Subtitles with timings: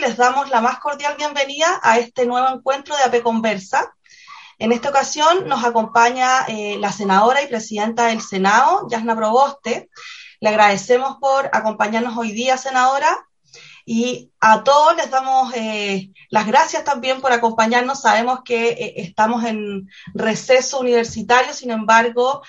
[0.00, 3.94] les damos la más cordial bienvenida a este nuevo encuentro de AP Conversa.
[4.58, 9.88] En esta ocasión nos acompaña eh, la senadora y presidenta del Senado, Yasna Proboste.
[10.40, 13.16] Le agradecemos por acompañarnos hoy día, senadora.
[13.84, 18.00] Y a todos les damos eh, las gracias también por acompañarnos.
[18.00, 22.42] Sabemos que eh, estamos en receso universitario, sin embargo,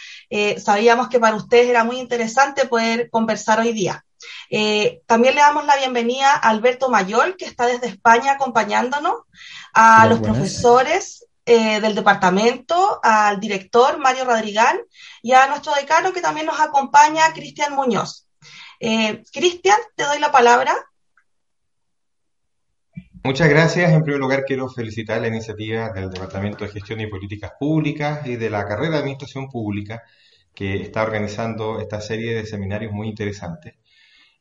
[0.58, 4.04] sabíamos que para ustedes era muy interesante poder conversar hoy día.
[4.50, 9.16] Eh, también le damos la bienvenida a Alberto Mayol, que está desde España acompañándonos,
[9.74, 14.82] a los profesores eh, del departamento, al director Mario Rodrigal
[15.22, 18.28] y a nuestro decano que también nos acompaña, Cristian Muñoz.
[18.80, 20.76] Eh, Cristian, te doy la palabra.
[23.24, 23.92] Muchas gracias.
[23.92, 28.36] En primer lugar, quiero felicitar la iniciativa del Departamento de Gestión y Políticas Públicas y
[28.36, 30.04] de la carrera de Administración Pública
[30.54, 33.76] que está organizando esta serie de seminarios muy interesantes.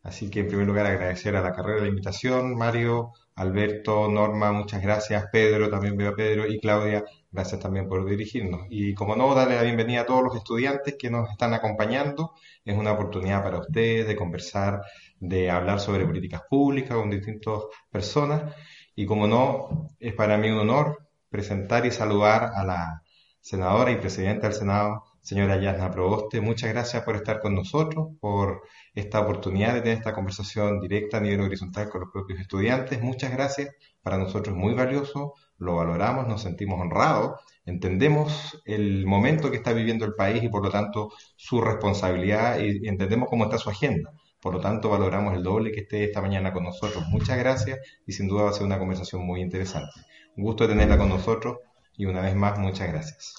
[0.06, 4.80] Así que en primer lugar agradecer a la carrera la invitación, Mario, Alberto, Norma, muchas
[4.80, 8.68] gracias, Pedro, también veo a Pedro y Claudia, gracias también por dirigirnos.
[8.70, 12.34] Y como no, darle la bienvenida a todos los estudiantes que nos están acompañando.
[12.64, 14.80] Es una oportunidad para ustedes de conversar,
[15.18, 18.54] de hablar sobre políticas públicas con distintas personas.
[18.94, 23.02] Y como no, es para mí un honor presentar y saludar a la
[23.40, 26.40] senadora y presidenta del Senado, señora Yasna Proboste.
[26.40, 28.62] Muchas gracias por estar con nosotros, por
[28.96, 33.00] esta oportunidad de tener esta conversación directa a nivel horizontal con los propios estudiantes.
[33.02, 33.74] Muchas gracias.
[34.02, 39.74] Para nosotros es muy valioso, lo valoramos, nos sentimos honrados, entendemos el momento que está
[39.74, 44.12] viviendo el país y por lo tanto su responsabilidad y entendemos cómo está su agenda.
[44.40, 47.04] Por lo tanto, valoramos el doble que esté esta mañana con nosotros.
[47.08, 49.92] Muchas gracias y sin duda va a ser una conversación muy interesante.
[50.36, 51.58] Un gusto tenerla con nosotros
[51.98, 53.34] y una vez más, muchas gracias.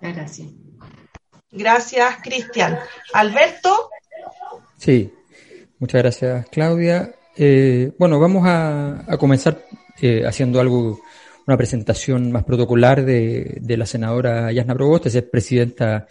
[0.00, 0.48] Gracias.
[1.50, 2.78] Gracias, Cristian.
[3.14, 3.91] Alberto.
[4.82, 5.12] Sí,
[5.78, 7.14] muchas gracias, Claudia.
[7.36, 9.64] Eh, bueno, vamos a, comenzar
[10.00, 11.00] eh, haciendo algo,
[11.46, 16.08] una presentación más protocolar de, la senadora Yasna Proboste, es presidenta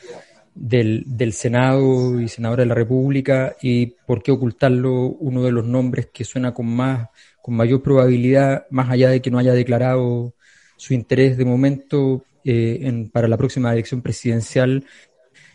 [0.56, 6.08] del, Senado y senadora de la República, y por qué ocultarlo, uno de los nombres
[6.14, 7.10] que suena con más,
[7.42, 10.34] con mayor probabilidad, más allá de que no haya declarado
[10.78, 14.86] su interés de momento eh, para la próxima elección presidencial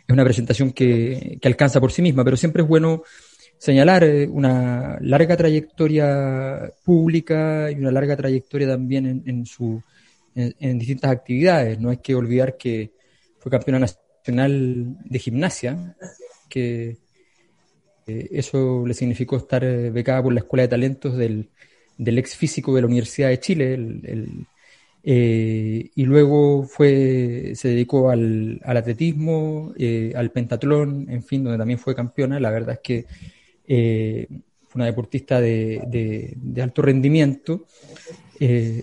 [0.07, 3.03] es una presentación que, alcanza por sí misma, pero siempre es bueno
[3.59, 9.83] señalar eh, una larga trayectoria pública y una larga trayectoria también en, su,
[10.35, 11.81] en, distintas actividades.
[11.81, 12.93] No hay que olvidar que
[13.39, 15.97] fue campeona nacional de gimnasia,
[16.49, 16.99] que
[18.07, 21.51] eh, eso le significó estar becada por la Escuela de Talentos del,
[21.99, 24.47] del ex físico de la Universidad de Chile, el
[25.09, 31.79] eh, y luego fue, se dedicó al, atletismo, eh, al pentatlón, en fin, donde también
[31.79, 32.41] fue campeona.
[32.41, 33.07] La verdad es que
[33.69, 34.27] eh,
[34.67, 37.67] fue una deportista de, alto rendimiento.
[38.41, 38.83] es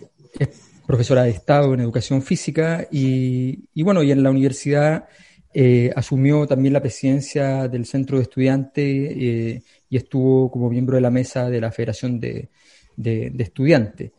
[0.88, 5.10] profesora de Estado en Educación Física y, bueno, y en la universidad
[5.94, 11.50] asumió también la presidencia del Centro de Estudiantes y estuvo como miembro de la mesa
[11.50, 12.50] de la Federación de,
[12.96, 14.12] de Estudiantes.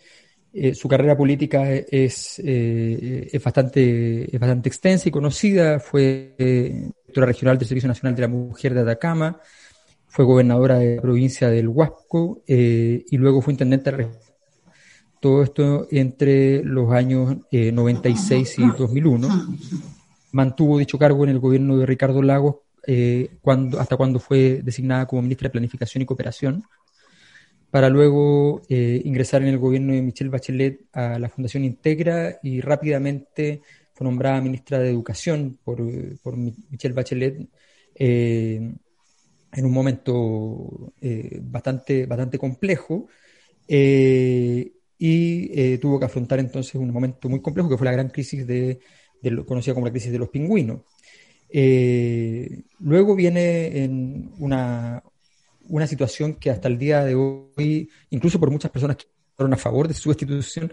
[0.57, 5.81] Eh, su carrera política es, eh, es, bastante, es bastante extensa y conocida.
[5.81, 9.41] Fue eh, directora regional del Servicio Nacional de la Mujer de Atacama,
[10.07, 14.09] fue gobernadora de la provincia del Huasco y luego fue intendente de
[15.19, 19.29] todo esto entre los años 96 y 2001.
[20.31, 22.59] Mantuvo dicho cargo en el gobierno de Ricardo Lagos
[23.41, 26.65] cuando, hasta cuando fue designada como ministra de Planificación y Cooperación
[27.75, 32.61] para luego eh, ingresar en el gobierno de Michelle Bachelet a la Fundación Integra y
[32.61, 33.63] rápidamente
[33.93, 35.83] fue nombrada ministra de Educación por,
[36.23, 37.49] por Michelle Bachelet
[37.97, 38.75] eh,
[39.53, 43.09] en un momento eh, bastante, bastante complejo
[43.67, 44.71] y
[45.79, 48.79] tuvo que afrontar entonces un momento muy complejo que fue la gran crisis de,
[49.21, 50.83] de lo conocida como la crisis de los pingüinos.
[52.79, 55.03] luego viene en una,
[55.69, 59.07] una situación que hasta el día de hoy, incluso por muchas personas que
[59.37, 60.73] fueron a favor de su destitución,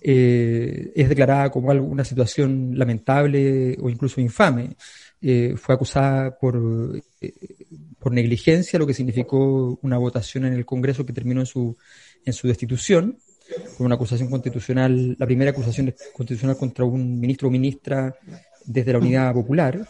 [0.00, 4.76] eh, es declarada como una situación lamentable o incluso infame.
[5.24, 7.32] eh, fue acusada por, eh,
[8.00, 11.76] por negligencia, lo que significó una votación en el Congreso que terminó en su,
[12.24, 13.16] en su destitución,
[13.78, 18.16] por una acusación constitucional, la primera acusación constitucional contra un ministro o ministra
[18.64, 19.86] desde la Unidad Popular.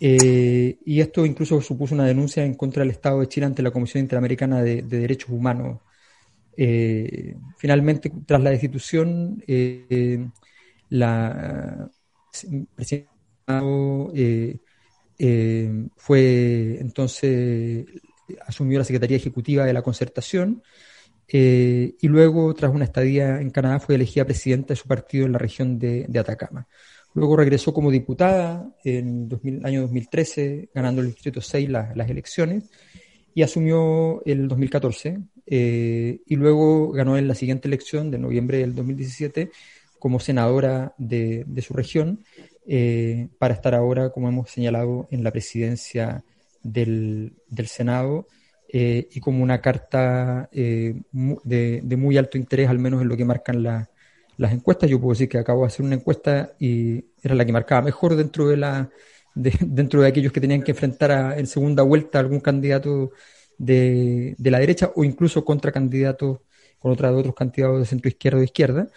[0.00, 3.70] Eh, y esto incluso supuso una denuncia en contra del Estado de Chile ante la
[3.70, 5.80] Comisión Interamericana de, Derechos Humanos.
[6.56, 10.26] Eh, finalmente, tras la destitución, eh,
[10.90, 11.88] la
[12.74, 13.12] presidenta
[15.96, 17.86] fue entonces
[18.46, 20.62] asumió la Secretaría Ejecutiva de la Concertación
[21.28, 25.38] y luego, tras una estadía en Canadá, fue elegida presidenta de su partido en la
[25.38, 26.66] región de Atacama.
[27.14, 32.70] Luego regresó como diputada en el año 2013, ganando el Distrito 6 las elecciones,
[33.34, 38.74] y asumió el 2014, eh, y luego ganó en la siguiente elección de noviembre del
[38.74, 39.50] 2017
[39.98, 42.24] como senadora de, su región,
[42.66, 46.24] eh, para estar ahora, como hemos señalado, en la presidencia
[46.62, 47.34] del,
[47.66, 48.26] Senado,
[48.68, 51.02] eh, y como una carta de,
[51.44, 53.91] de, muy alto interés, al menos en lo que marcan las
[54.42, 54.90] las encuestas.
[54.90, 58.16] Yo puedo decir que acabo de hacer una encuesta y era la que marcaba mejor
[58.16, 58.90] dentro de la
[59.34, 63.12] dentro de aquellos que tenían que enfrentar en segunda vuelta a algún candidato
[63.56, 66.40] de, la derecha o incluso contra candidatos
[66.78, 68.88] con otra, otros candidatos de centro izquierda o izquierda.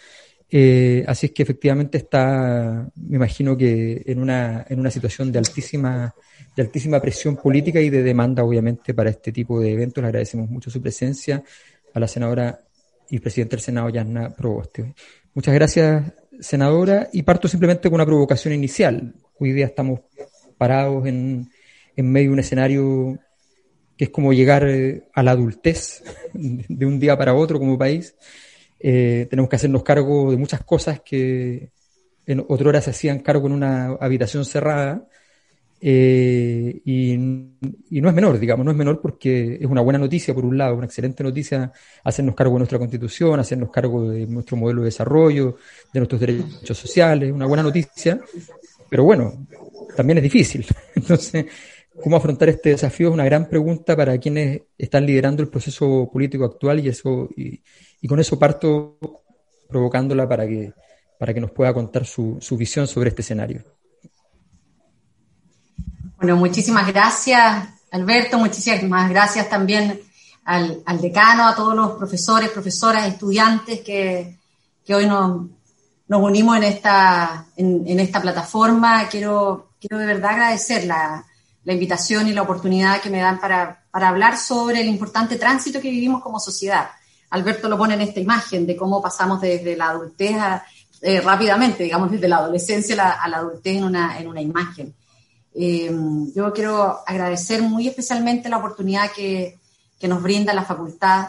[0.48, 5.38] Eh, así es que efectivamente está, me imagino que en una, en una situación de
[5.38, 6.14] altísima,
[6.54, 10.02] de altísima presión política y de demanda, obviamente, para este tipo de eventos.
[10.02, 11.42] Le agradecemos mucho su presencia
[11.94, 12.58] a la senadora
[13.10, 14.94] y presidenta del Senado, Yanna Proboste.
[15.36, 17.10] Muchas gracias, senadora.
[17.12, 19.12] Y parto simplemente con una provocación inicial.
[19.38, 20.00] Hoy día estamos
[20.56, 21.50] parados en,
[21.94, 23.18] en medio de un escenario
[23.98, 26.02] que es como llegar eh, a la adultez
[26.32, 28.16] de un día para otro como país.
[28.80, 31.70] Eh, tenemos que hacernos cargo de muchas cosas que
[32.24, 35.06] en otra hora se hacían cargo en una habitación cerrada
[35.80, 40.44] eh, y, no es menor, digamos, no es menor porque es una buena noticia, por
[40.44, 44.82] un lado, una excelente noticia hacernos cargo de nuestra constitución, hacernos cargo de nuestro modelo
[44.82, 45.56] de desarrollo,
[45.92, 48.20] de nuestros derechos sociales, una buena noticia,
[48.88, 49.46] pero bueno,
[49.96, 50.66] también es difícil.
[50.94, 51.46] Entonces,
[52.02, 53.08] ¿cómo afrontar este desafío?
[53.08, 57.60] Es una gran pregunta para quienes están liderando el proceso político actual y eso, y,
[58.08, 58.98] con eso parto
[59.68, 60.72] provocándola para que,
[61.18, 63.75] para que nos pueda contar su, su visión sobre este escenario.
[66.26, 70.00] Bueno, muchísimas gracias, Alberto, muchísimas gracias también
[70.44, 74.36] al, decano, a todos los profesores, profesoras, estudiantes que,
[74.88, 75.46] hoy nos,
[76.08, 77.46] unimos en esta,
[78.20, 79.06] plataforma.
[79.08, 81.24] Quiero, quiero de verdad agradecer la,
[81.64, 86.24] invitación y la oportunidad que me dan para, hablar sobre el importante tránsito que vivimos
[86.24, 86.90] como sociedad.
[87.30, 90.34] Alberto lo pone en esta imagen de cómo pasamos desde la adultez
[91.02, 94.92] eh, rápidamente, digamos, desde la adolescencia a la, adultez en una, en una imagen.
[95.58, 95.90] Eh,
[96.34, 99.58] yo quiero agradecer muy especialmente la oportunidad que,
[99.98, 101.28] que, nos brinda la Facultad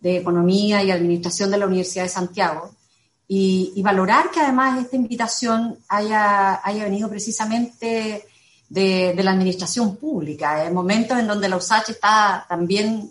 [0.00, 2.74] de Economía y Administración de la Universidad de Santiago
[3.26, 8.26] y, valorar que además esta invitación haya, haya venido precisamente
[8.68, 13.10] de, la administración pública, en momentos en donde la USACH está también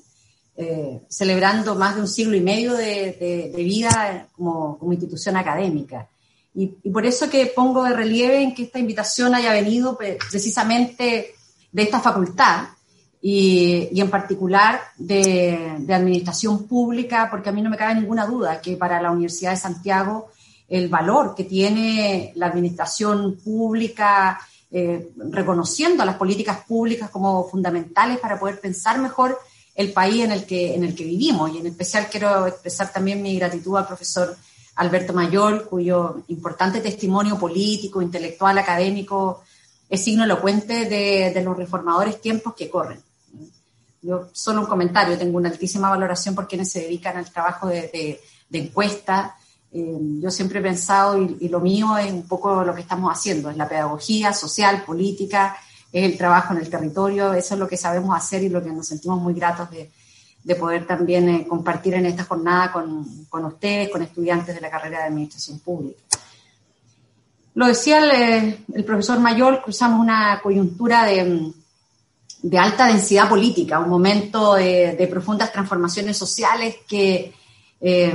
[0.56, 6.08] eh, celebrando más de un siglo y medio de, de vida como, como institución académica.
[6.56, 11.34] Y, por eso que pongo de relieve en que esta invitación haya venido precisamente
[11.72, 12.68] de esta facultad
[13.22, 18.62] y, en particular de, de, Administración Pública, porque a mí no me cabe ninguna duda
[18.62, 20.30] que para la Universidad de Santiago
[20.68, 24.40] el valor que tiene la Administración Pública,
[24.72, 29.38] eh, reconociendo a las políticas públicas como fundamentales para poder pensar mejor
[29.76, 31.54] el país en el que, en el que vivimos.
[31.54, 34.36] Y en especial quiero expresar también mi gratitud al profesor
[34.76, 39.44] Alberto Mayol, cuyo importante testimonio político, intelectual, académico
[39.90, 43.00] es signo elocuente de, los reformadores tiempos que corren.
[44.02, 48.20] Yo solo un comentario, tengo una altísima valoración por quienes se dedican al trabajo de,
[48.52, 49.36] encuesta.
[49.72, 53.50] Eh, yo siempre he pensado, y, lo mío es un poco lo que estamos haciendo,
[53.50, 55.56] es la pedagogía social, política,
[55.92, 58.72] es el trabajo en el territorio, eso es lo que sabemos hacer y lo que
[58.72, 59.92] nos sentimos muy gratos de,
[60.44, 64.70] de poder también eh, compartir en esta jornada con, con, ustedes, con estudiantes de la
[64.70, 66.02] carrera de Administración Pública.
[67.56, 71.52] Lo decía el, eh, profesor Mayor, cruzamos una coyuntura de,
[72.42, 77.34] de, alta densidad política, un momento de, profundas transformaciones sociales que
[77.80, 78.14] eh,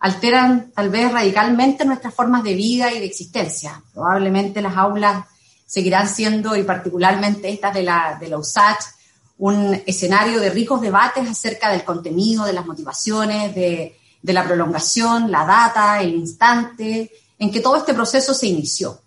[0.00, 3.82] alteran tal vez radicalmente nuestras formas de vida y de existencia.
[3.92, 5.24] Probablemente las aulas
[5.66, 8.97] seguirán siendo, y particularmente estas de la, de la USACH,
[9.38, 15.46] un escenario de ricos debates acerca del contenido, de las motivaciones, de, la prolongación, la
[15.46, 19.00] data, el instante en que todo este proceso se inició.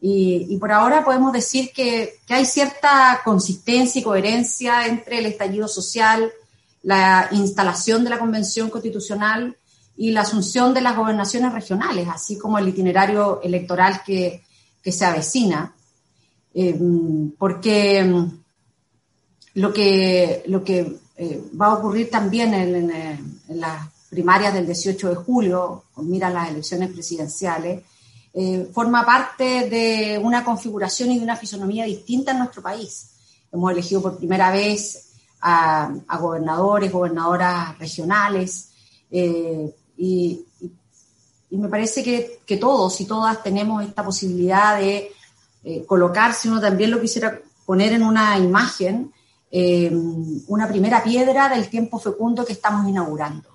[0.00, 6.32] Y, por ahora podemos decir que, hay cierta consistencia y coherencia entre el estallido social,
[6.82, 9.56] la instalación de la Convención Constitucional
[9.96, 14.42] y la asunción de las gobernaciones regionales, así como el itinerario electoral que,
[14.82, 15.74] se avecina.
[16.52, 16.78] Eh,
[17.38, 18.30] porque
[19.54, 25.10] lo que, lo que eh, va a ocurrir también en, en, las primarias del 18
[25.10, 27.82] de julio, mira las elecciones presidenciales,
[28.36, 33.10] eh, forma parte de una configuración y de una fisonomía distinta en nuestro país.
[33.52, 38.70] Hemos elegido por primera vez a, gobernadores, gobernadoras regionales,
[39.10, 40.44] eh, y,
[41.50, 45.12] me parece que, que, todos y todas tenemos esta posibilidad de
[45.62, 49.12] eh, colocar, si uno también lo quisiera poner en una imagen,
[50.48, 53.50] una primera piedra del tiempo fecundo que estamos inaugurando.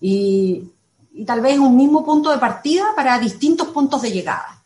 [0.00, 0.64] Y,
[1.12, 4.60] y tal vez un mismo punto de partida para distintos puntos de llegada.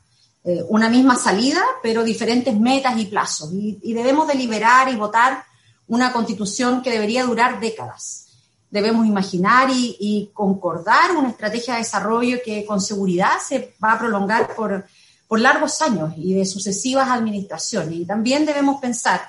[0.47, 3.51] Eh, una misma salida, pero diferentes metas y plazos.
[3.55, 5.43] Y, debemos deliberar y votar
[5.89, 8.27] una constitución que debería durar décadas.
[8.71, 14.55] Debemos imaginar y, concordar una estrategia de desarrollo que con seguridad se va a prolongar
[14.55, 14.85] por,
[15.27, 17.95] por largos años y de sucesivas administraciones.
[17.95, 19.23] Y también debemos pensar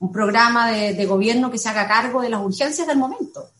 [0.00, 3.50] un programa de, gobierno que se haga cargo de las urgencias del momento,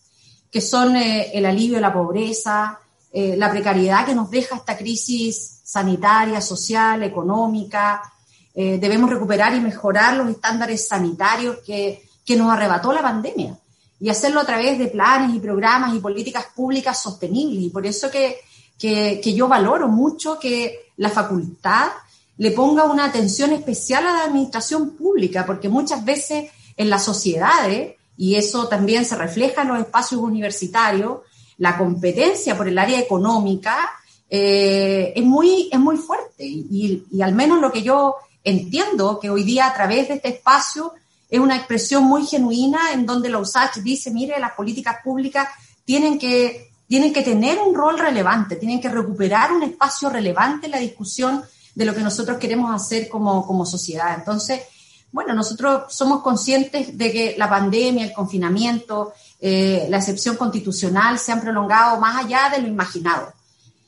[0.50, 2.78] que son eh, el alivio de la pobreza,
[3.12, 8.02] eh, la precariedad que nos deja esta crisis sanitaria, social, económica.
[8.54, 13.56] Eh, debemos recuperar y mejorar los estándares sanitarios que, que nos arrebató la pandemia
[14.00, 17.64] y hacerlo a través de planes y programas y políticas públicas sostenibles.
[17.64, 18.38] Y por eso que,
[18.78, 21.88] que, que, yo valoro mucho que la facultad
[22.40, 27.96] le ponga una atención especial a la administración pública, porque muchas veces en las sociedades,
[28.16, 31.18] y eso también se refleja en los espacios universitarios,
[31.58, 33.90] la competencia por el área económica
[34.30, 36.46] eh, es, muy, es muy fuerte.
[36.46, 40.94] Y, al menos lo que yo entiendo que hoy día a través de este espacio
[41.28, 45.46] es una expresión muy genuina en donde la USACH dice, mire, las políticas públicas
[45.84, 50.72] tienen que, tienen que tener un rol relevante, tienen que recuperar un espacio relevante en
[50.72, 51.42] la discusión
[51.80, 54.14] de lo que nosotros queremos hacer como, como sociedad.
[54.14, 54.60] Entonces,
[55.10, 61.32] bueno, nosotros somos conscientes de que la pandemia, el confinamiento, eh, la excepción constitucional se
[61.32, 63.32] han prolongado más allá de lo imaginado.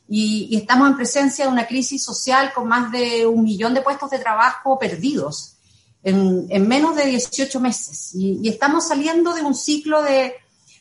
[0.09, 4.09] Y, estamos en presencia de una crisis social con más de un millón de puestos
[4.09, 5.57] de trabajo perdidos
[6.03, 8.15] en, menos de 18 meses.
[8.15, 10.33] Y, estamos saliendo de un ciclo de,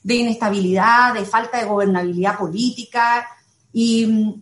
[0.05, 3.27] inestabilidad, de falta de gobernabilidad política
[3.73, 4.41] y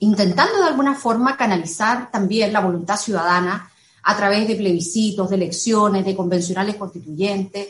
[0.00, 3.70] intentando de alguna forma canalizar también la voluntad ciudadana
[4.02, 7.68] a través de plebiscitos, de elecciones, de convencionales constituyentes,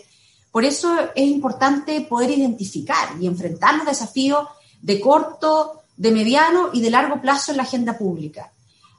[0.51, 4.47] por eso es importante poder identificar y enfrentar los desafíos
[4.81, 8.53] de corto, de mediano y de largo plazo en la agenda pública.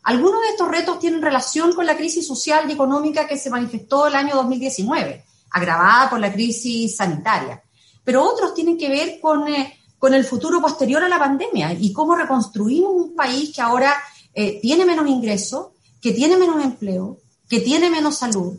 [0.03, 4.07] Algunos de estos retos tienen relación con la crisis social y económica que se manifestó
[4.07, 7.62] el año 2019, agravada por la crisis sanitaria,
[8.03, 11.94] pero otros tienen que ver con, eh, con el futuro posterior a la pandemia y
[11.94, 13.94] cómo reconstruimos un país que ahora
[14.34, 15.68] eh, tiene menos ingresos,
[16.01, 18.58] que tiene menos empleo, que tiene menos salud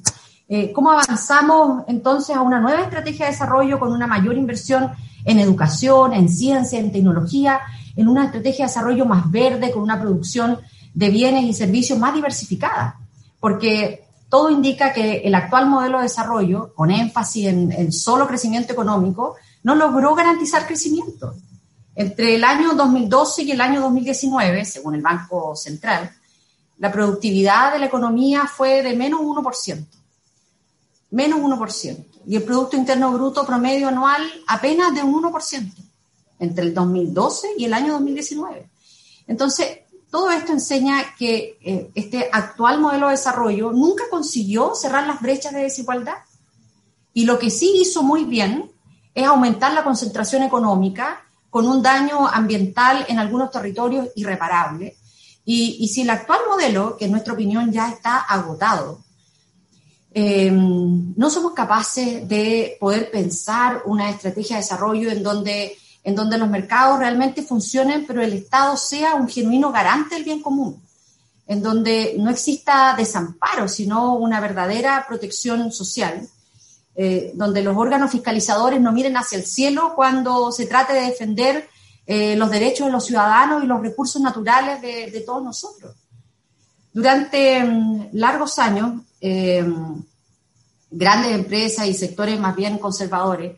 [0.52, 4.90] eh, ¿Cómo avanzamos entonces a una nueva estrategia de desarrollo con una mayor inversión
[5.25, 7.61] en educación, en ciencia, en tecnología,
[7.94, 10.59] en una estrategia de desarrollo más verde, con una producción
[10.92, 12.99] de bienes y servicios más diversificada?
[13.38, 18.73] Porque todo indica que el actual modelo de desarrollo, con énfasis en, en solo crecimiento
[18.73, 21.35] económico, no logró garantizar crecimiento.
[21.95, 26.11] Entre el año 2012 y el año 2019, según el Banco Central,
[26.79, 29.87] la productividad de la economía fue de menos 1%
[31.11, 32.05] menos 1%.
[32.26, 35.73] Y el Producto Interno Bruto promedio anual apenas de un 1%
[36.38, 38.69] entre el 2012 y el año 2019.
[39.26, 45.21] Entonces, todo esto enseña que eh, este actual modelo de desarrollo nunca consiguió cerrar las
[45.21, 46.17] brechas de desigualdad.
[47.12, 48.71] Y lo que sí hizo muy bien
[49.14, 54.97] es aumentar la concentración económica con un daño ambiental en algunos territorios irreparable.
[55.45, 59.00] Y, y si el actual modelo, que en nuestra opinión ya está agotado,
[60.12, 66.37] Em, no somos capaces de poder pensar una estrategia de desarrollo en donde, en donde
[66.37, 70.83] los mercados realmente funcionen, pero el Estado sea un genuino garante del bien común,
[71.47, 76.26] en donde no exista desamparo, sino una verdadera protección social,
[76.94, 81.68] eh, donde los órganos fiscalizadores no miren hacia el cielo cuando se trate de defender
[82.06, 85.94] eh, los derechos de los ciudadanos y los recursos naturales de, de todos nosotros.
[86.92, 89.64] Durante mm, largos años, eh,
[90.90, 93.56] grandes empresas y sectores más bien conservadores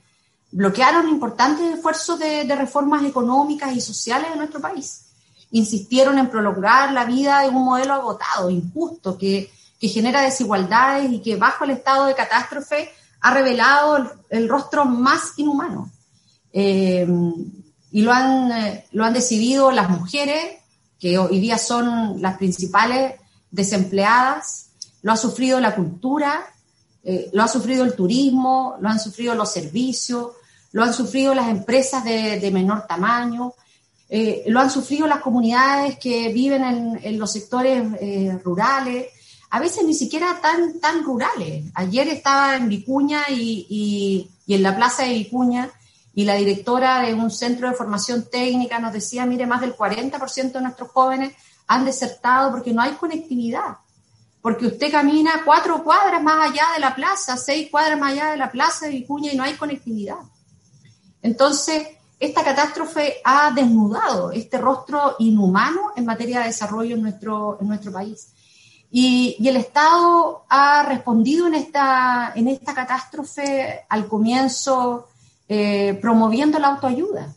[0.50, 5.06] bloquearon importantes esfuerzos de, reformas económicas y sociales en nuestro país.
[5.50, 11.20] insistieron en prolongar la vida de un modelo agotado, injusto, que, que genera desigualdades y
[11.20, 12.90] que bajo el estado de catástrofe
[13.22, 15.90] ha revelado el, rostro más inhumano.
[16.52, 17.06] Eh,
[17.92, 20.58] y lo han, eh, lo han decidido las mujeres,
[20.98, 23.14] que hoy día son las principales
[23.50, 24.70] desempleadas,
[25.02, 26.46] lo ha sufrido la cultura,
[27.04, 30.32] eh, lo ha sufrido el turismo, lo han sufrido los servicios,
[30.72, 33.54] lo han sufrido las empresas de, menor tamaño,
[34.46, 37.82] lo han sufrido las comunidades que viven en, los sectores
[38.42, 39.06] rurales,
[39.54, 41.66] a veces ni siquiera tan, tan rurales.
[41.74, 45.70] Ayer estaba en Vicuña y, y en la plaza de Vicuña
[46.14, 50.52] y la directora de un centro de formación técnica nos decía, mire, más del 40%
[50.52, 51.34] de nuestros jóvenes
[51.66, 53.76] han desertado porque no hay conectividad,
[54.40, 58.38] porque usted camina cuatro cuadras más allá de la plaza, seis cuadras más allá de
[58.38, 60.16] la plaza de Vicuña y no hay conectividad.
[61.20, 67.68] Entonces, esta catástrofe ha desnudado este rostro inhumano en materia de desarrollo en nuestro, en
[67.68, 68.28] nuestro país.
[68.94, 75.08] Y, el Estado ha respondido en esta, en esta catástrofe al comienzo
[75.48, 77.34] eh, promoviendo la autoayuda,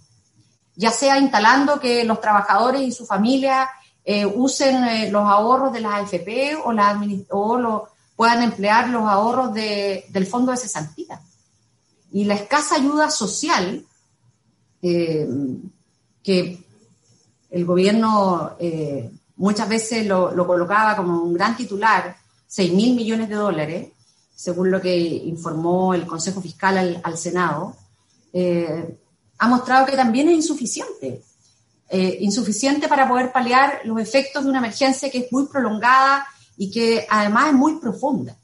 [0.75, 3.69] ya sea instalando que los trabajadores y su familia
[4.03, 9.53] eh, usen eh, los ahorros de las AFP o, la, o puedan emplear los ahorros
[9.53, 11.21] del fondo de cesantía.
[12.11, 13.85] Y la escasa ayuda social
[14.81, 16.63] que
[17.49, 18.57] el gobierno
[19.37, 22.15] muchas veces lo, colocaba como un gran titular,
[22.47, 23.89] 6 mil millones de dólares,
[24.35, 27.75] según lo que informó el Consejo Fiscal al Senado,
[28.33, 28.97] eh,
[29.37, 31.23] ha mostrado que también es insuficiente.
[31.87, 36.25] Eh, insuficiente para poder paliar los efectos de una emergencia que es muy prolongada
[36.57, 38.35] y que además es muy profunda.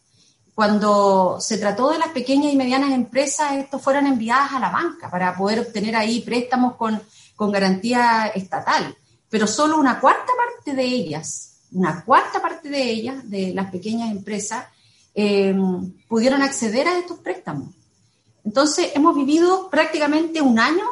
[0.53, 5.09] Cuando se trató de las pequeñas y medianas empresas, estos fueron enviadas a la banca
[5.09, 7.01] para poder obtener ahí préstamos con,
[7.35, 8.95] con garantía estatal.
[9.31, 14.11] Pero solo una cuarta parte de ellas, una cuarta parte de ellas, de las pequeñas
[14.11, 14.65] empresas,
[15.15, 15.55] eh,
[16.07, 17.69] pudieron acceder a estos préstamos.
[18.43, 20.83] Entonces, hemos vivido prácticamente un año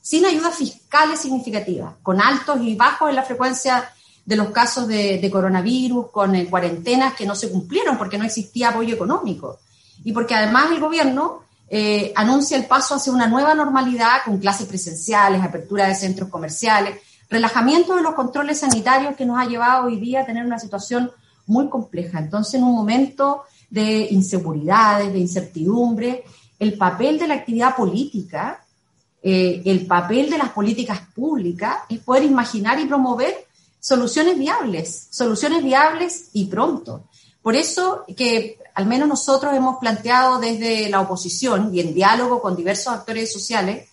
[0.00, 3.90] sin ayudas fiscales significativas, con altos y bajos en la frecuencia
[4.24, 8.68] de los casos de, coronavirus, con eh, cuarentenas que no se cumplieron porque no existía
[8.68, 9.58] apoyo económico.
[10.04, 14.66] Y porque además el gobierno eh, anuncia el paso hacia una nueva normalidad con clases
[14.66, 19.98] presenciales, apertura de centros comerciales, relajamiento de los controles sanitarios que nos ha llevado hoy
[19.98, 21.10] día a tener una situación
[21.46, 22.18] muy compleja.
[22.18, 26.24] Entonces, en un momento de inseguridades, de incertidumbre,
[26.58, 28.64] el papel de la actividad política,
[29.22, 33.46] eh, el papel de las políticas públicas es poder imaginar y promover
[33.80, 37.04] soluciones viables, soluciones viables y pronto.
[37.42, 42.56] Por eso que al menos nosotros hemos planteado desde la oposición y en diálogo con
[42.56, 43.88] diversos actores sociales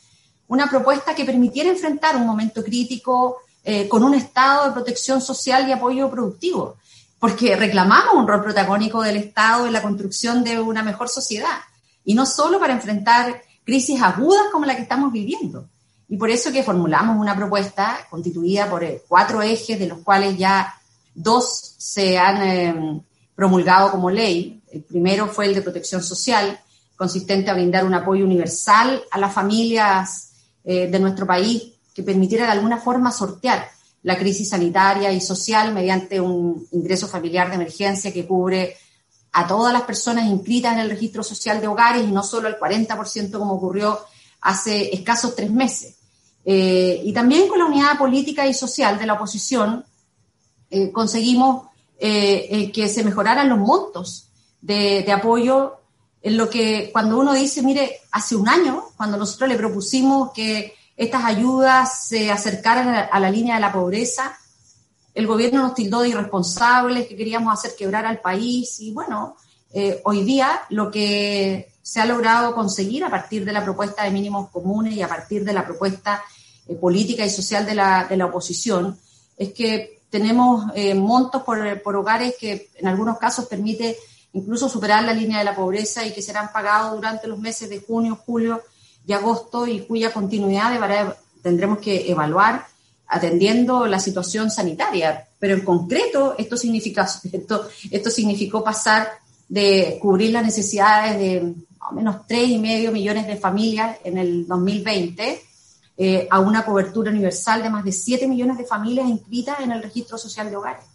[0.53, 5.67] una propuesta que permitiera enfrentar un momento crítico eh, con un estado de protección social
[5.67, 6.77] y apoyo productivo,
[7.19, 11.57] porque reclamamos un rol protagónico del Estado en la construcción de una mejor sociedad
[12.05, 15.65] y no solo para enfrentar crisis agudas como la que estamos viviendo.
[16.07, 20.37] Y por eso que formulamos una propuesta constituida por eh, cuatro ejes, de los cuales
[20.37, 20.71] ya
[21.15, 23.01] dos se han em,
[23.33, 24.61] promulgado como ley.
[24.71, 26.59] El primero fue el de protección social,
[26.95, 30.32] consistente a brindar un apoyo universal a las familias
[30.63, 33.69] eh, de nuestro país que permitiera de alguna forma sortear
[34.03, 38.75] la crisis sanitaria y social mediante un ingreso familiar de emergencia que cubre
[39.31, 42.59] a todas las personas inscritas en el registro social de hogares y no solo al
[42.59, 43.99] 40% como ocurrió
[44.41, 45.95] hace escasos tres meses.
[46.45, 49.85] Eh, y también con la unidad política y social de la oposición
[50.69, 51.67] eh, conseguimos
[51.99, 54.27] que se mejoraran los montos
[54.63, 55.82] de, apoyo
[56.23, 60.73] en lo que cuando uno dice, mire, hace un año, cuando nosotros le propusimos que
[60.95, 64.37] estas ayudas se acercaran a la línea de la pobreza,
[65.13, 69.35] el gobierno nos tildó de irresponsables, que queríamos hacer quebrar al país y bueno,
[69.73, 74.11] eh, hoy día lo que se ha logrado conseguir a partir de la propuesta de
[74.11, 76.23] mínimos comunes y a partir de la propuesta
[76.67, 78.97] eh, política y social de la, de la, oposición
[79.37, 83.97] es que tenemos eh, montos por, por, hogares que en algunos casos permite
[84.33, 87.79] incluso superar la línea de la pobreza y que serán pagados durante los meses de
[87.79, 88.61] junio, julio
[89.05, 92.65] y agosto y cuya continuidad tendremos que evaluar
[93.07, 95.27] atendiendo la situación sanitaria.
[95.39, 97.07] Pero en concreto, esto, significa,
[98.09, 99.09] significó pasar
[99.47, 105.41] de cubrir las necesidades de más o menos 3,5 millones de familias en el 2020
[105.95, 109.83] eh, a una cobertura universal de más de 7 millones de familias inscritas en el
[109.83, 110.85] registro social de hogares.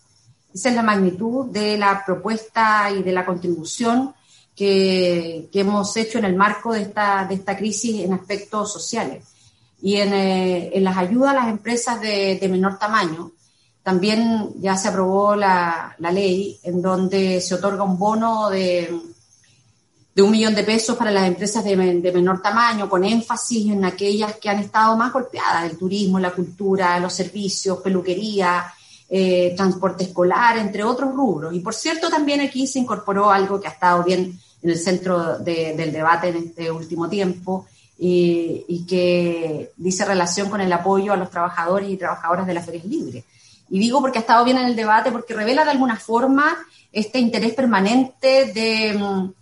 [0.52, 4.14] Esa es la magnitud de la propuesta y de la contribución
[4.56, 9.24] que, que hemos hecho en el marco de esta, de esta crisis en aspectos sociales.
[9.80, 13.30] y en, en las ayudas a las empresas de, de, menor tamaño.
[13.82, 18.90] También ya se aprobó la, la ley en donde se otorga un bono de
[20.18, 23.84] de un millón de pesos para las empresas de, de, menor tamaño, con énfasis en
[23.84, 28.64] aquellas que han estado más golpeadas, el turismo, la cultura, los servicios, peluquería,
[29.08, 31.54] eh, transporte escolar, entre otros rubros.
[31.54, 35.38] Y por cierto, también aquí se incorporó algo que ha estado bien en el centro
[35.38, 37.66] de, del debate en este último tiempo
[37.98, 42.84] y, que dice relación con el apoyo a los trabajadores y trabajadoras de las ferias
[42.84, 43.24] libres.
[43.70, 46.56] Y digo porque ha estado bien en el debate, porque revela de alguna forma
[46.92, 49.32] este interés permanente de mm,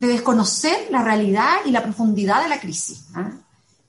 [0.00, 3.04] de desconocer la realidad y la profundidad de la crisis.
[3.14, 3.30] ¿ah?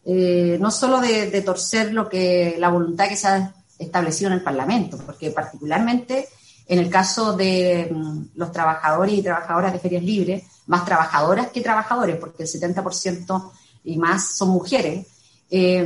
[0.04, 4.44] Eh, no solo de, torcer lo que la voluntad que se ha establecido en el
[4.44, 6.28] Parlamento, porque particularmente
[6.68, 11.62] en el caso de um, los trabajadores y trabajadoras de ferias libres, más trabajadoras que
[11.62, 13.52] trabajadores, porque el 70%
[13.84, 15.06] y más son mujeres,
[15.50, 15.86] eh,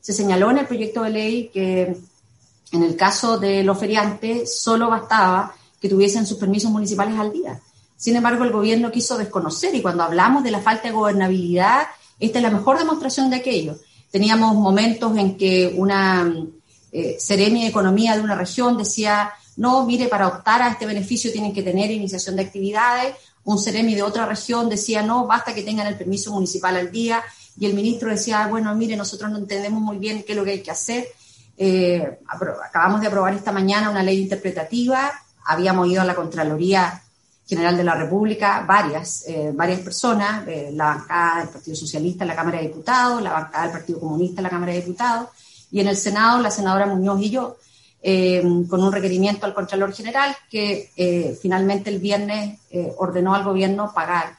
[0.00, 1.96] se señaló en el proyecto de ley que
[2.72, 7.60] en el caso de los feriantes solo bastaba que tuviesen sus permisos municipales al día.
[7.96, 11.86] Sin embargo, el gobierno quiso desconocer y cuando hablamos de la falta de gobernabilidad,
[12.20, 13.76] esta es la mejor demostración de aquello.
[14.10, 16.32] Teníamos momentos en que una
[16.90, 21.52] eh, de economía de una región decía, no, mire, para optar a este beneficio tienen
[21.52, 23.14] que tener iniciación de actividades.
[23.44, 27.22] Un seremi de otra región decía, no, basta que tengan el permiso municipal al día.
[27.58, 30.52] Y el ministro decía, bueno, mire, nosotros no entendemos muy bien qué es lo que
[30.52, 31.08] hay que hacer.
[31.56, 32.18] Eh,
[32.64, 35.12] acabamos de aprobar esta mañana una ley interpretativa.
[35.44, 37.02] Habíamos ido a la Contraloría
[37.48, 42.28] General de la República, varias, eh, varias personas, eh, la bancada del Partido Socialista en
[42.28, 45.28] la Cámara de Diputados, la bancada del Partido Comunista en la Cámara de Diputados,
[45.70, 47.56] y en el Senado la senadora Muñoz y yo,
[48.02, 52.60] eh, con un requerimiento al Contralor General que finalmente el viernes
[52.98, 54.36] ordenó al gobierno pagar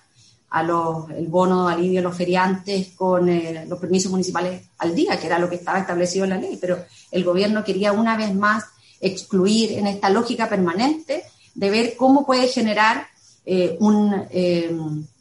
[0.52, 3.28] a los, el bono de alivio a los feriantes con
[3.68, 6.78] los permisos municipales al día, que era lo que estaba establecido en la ley, pero
[7.12, 8.66] el gobierno quería una vez más
[9.02, 11.24] excluir en esta lógica permanente
[11.60, 13.06] de ver cómo puede generar
[13.46, 14.74] eh, un, eh,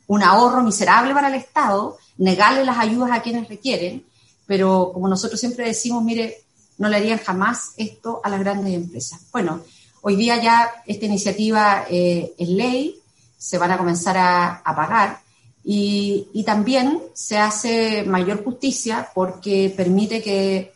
[0.06, 4.04] un, ahorro miserable para el Estado, negarle las ayudas a quienes requieren,
[4.46, 6.36] pero como nosotros siempre decimos, mire,
[6.78, 9.20] no le harían jamás esto a las grandes empresas.
[9.32, 9.62] Bueno,
[10.02, 13.00] hoy día ya esta iniciativa eh, es ley,
[13.36, 15.18] se van a comenzar a, a pagar
[15.64, 20.72] y, y también se hace mayor justicia porque permite que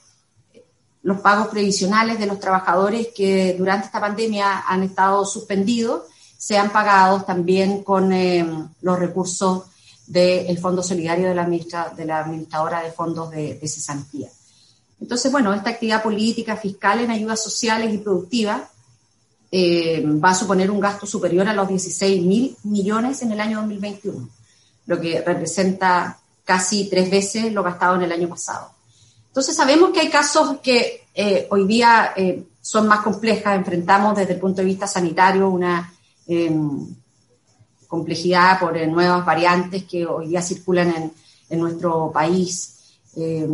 [1.03, 6.03] los pagos previsionales de los trabajadores que durante esta pandemia han estado suspendidos
[6.37, 8.45] sean pagados también con eh,
[8.81, 9.62] los recursos
[10.07, 14.29] del Fondo Solidario de la, administra, de la Administradora de Fondos de, de, Cesantía.
[15.01, 18.62] Entonces, bueno, esta actividad política, fiscal en ayudas sociales y productivas
[19.53, 23.59] eh, va a suponer un gasto superior a los 16 mil millones en el año
[23.59, 24.29] 2021,
[24.87, 28.71] lo que representa casi tres veces lo gastado en el año pasado.
[29.33, 34.35] Entonces sabemos que hay casos que eh, hoy día eh, son más complejas, enfrentamos desde
[34.35, 35.90] el punto de vista sanitario una
[36.29, 36.55] eh,
[37.88, 41.12] complejidad por eh, nuevas variantes que hoy día circulan en,
[41.49, 42.99] en nuestro país.
[43.16, 43.49] Eh,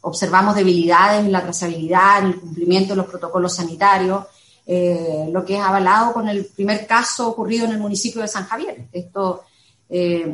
[0.00, 4.24] observamos debilidades en la trazabilidad, en el cumplimiento de los protocolos sanitarios,
[4.66, 8.88] lo que es avalado con el primer caso ocurrido en el municipio de San Javier.
[8.92, 9.44] Esto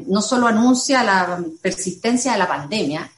[0.07, 3.11] no solo anuncia la persistencia de la pandemia,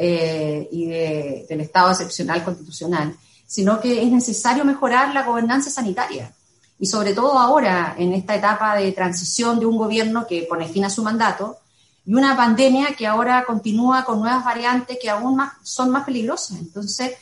[0.00, 6.32] eh, y de, del estado excepcional constitucional, sino que es necesario mejorar la gobernanza sanitaria.
[6.78, 10.84] Y sobre todo ahora, en esta etapa de transición de un gobierno que pone fin
[10.84, 11.58] a su mandato
[12.06, 16.58] y una pandemia que ahora continúa con nuevas variantes que aún más, son más peligrosas.
[16.58, 17.14] Entonces,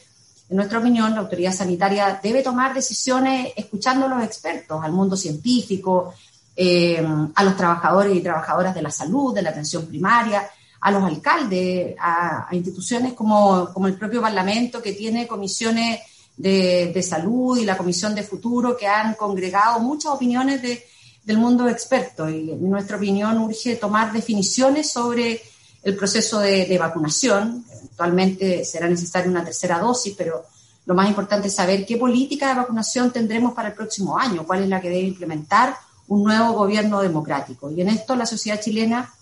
[0.50, 5.16] en nuestra opinión, la autoridad sanitaria debe tomar decisiones escuchando a los expertos, al mundo
[5.16, 6.12] científico,
[6.54, 7.02] eh,
[7.34, 10.46] a los trabajadores y trabajadoras de la salud, de la atención primaria,
[10.86, 15.98] a los alcaldes, a, instituciones como, el propio Parlamento, que tiene comisiones
[16.36, 20.86] de, salud y la Comisión de Futuro, que han congregado muchas opiniones de,
[21.24, 22.30] del mundo experto.
[22.30, 25.42] Y en nuestra opinión urge tomar definiciones sobre
[25.82, 27.64] el proceso de, de vacunación.
[27.68, 30.46] Eventualmente será necesaria una tercera dosis, pero
[30.84, 34.62] lo más importante es saber qué política de vacunación tendremos para el próximo año, cuál
[34.62, 37.72] es la que debe implementar un nuevo gobierno democrático.
[37.72, 39.12] Y en esto la sociedad chilena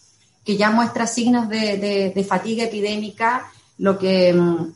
[0.45, 4.73] que ya muestra signos de, fatiga epidémica, lo que um,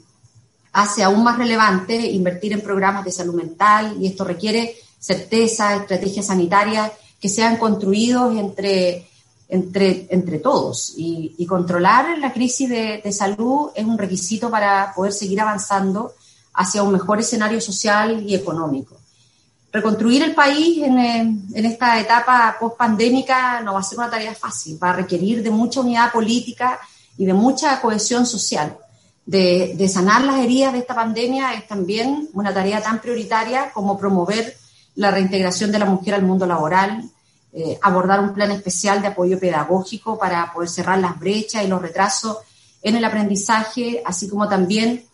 [0.73, 6.27] hace aún más relevante invertir en programas de salud mental y esto requiere certeza, estrategias
[6.27, 9.07] sanitarias que sean construidos entre,
[10.43, 10.95] todos.
[10.97, 16.13] Y, controlar la crisis de salud es un requisito para poder seguir avanzando
[16.55, 18.97] hacia un mejor escenario social y económico
[19.73, 24.79] reconstruir el país en, en esta etapa post-pandémica no va a ser una tarea fácil,
[24.83, 26.81] va a requerir de mucha unidad política
[27.17, 28.77] y de mucha cohesión social.
[29.27, 33.99] De, de, sanar las heridas de esta pandemia es también una tarea tan prioritaria como
[33.99, 34.57] promover
[34.95, 37.05] la reintegración de la mujer al mundo laboral,
[37.53, 41.83] eh, abordar un plan especial de apoyo pedagógico para poder cerrar las brechas y los
[41.83, 42.39] retrasos
[42.83, 45.05] en el aprendizaje, así como también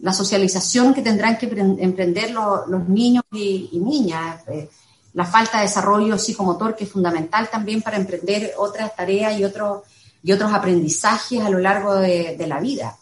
[0.00, 4.68] la socialización que tendrán que emprender los, niños y, niñas, eh,
[5.14, 9.82] la falta de desarrollo psicomotor que es fundamental también para emprender otras tareas y otros,
[10.22, 12.96] y otros aprendizajes a lo largo de, la vida.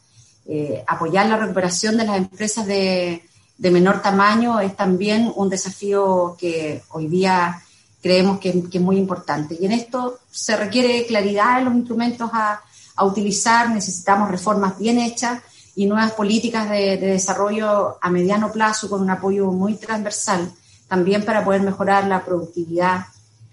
[0.46, 3.22] Eh, apoyar la recuperación de las empresas de,
[3.58, 7.62] menor tamaño es también un desafío que hoy día
[8.00, 9.56] creemos que, es muy importante.
[9.60, 12.62] Y en esto se requiere claridad en los instrumentos a,
[12.94, 15.42] a utilizar, necesitamos reformas bien hechas
[15.76, 20.50] y nuevas políticas de, desarrollo a mediano plazo con un apoyo muy transversal,
[20.88, 23.04] también para poder mejorar la productividad,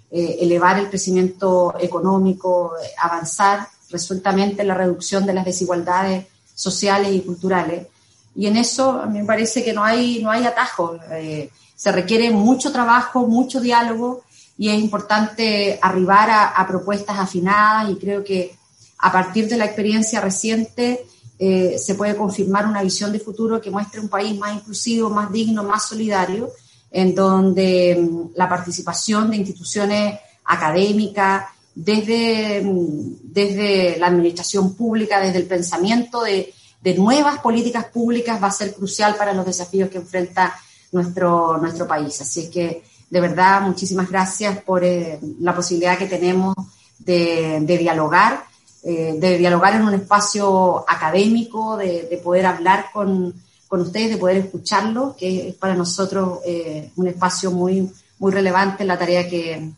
[0.09, 7.21] eh, elevar el crecimiento económico, avanzar resueltamente en la reducción de las desigualdades sociales y
[7.21, 7.87] culturales.
[8.35, 10.97] Y en eso a mí me parece que no hay, no hay atajo.
[11.11, 14.23] Eh, se requiere mucho trabajo, mucho diálogo
[14.57, 18.55] y es importante arribar a, a propuestas afinadas y creo que
[18.99, 21.05] a partir de la experiencia reciente
[21.39, 25.31] eh, se puede confirmar una visión de futuro que muestre un país más inclusivo, más
[25.31, 26.51] digno, más solidario,
[26.91, 35.39] en donde mm, la participación de instituciones académicas, desde, mm, desde la administración pública, desde
[35.39, 36.53] el pensamiento de,
[36.97, 40.53] nuevas políticas públicas va a ser crucial para los desafíos que enfrenta
[40.91, 42.19] nuestro, nuestro país.
[42.19, 46.53] Así es que, de verdad, muchísimas gracias por eh, la posibilidad que tenemos
[46.99, 48.43] de, de dialogar
[48.85, 53.33] eh, de dialogar en un espacio académico, de, poder hablar con,
[53.69, 58.89] ustedes, de poder escucharlo, que es para nosotros eh, un espacio muy, muy relevante en
[58.89, 59.71] la tarea que,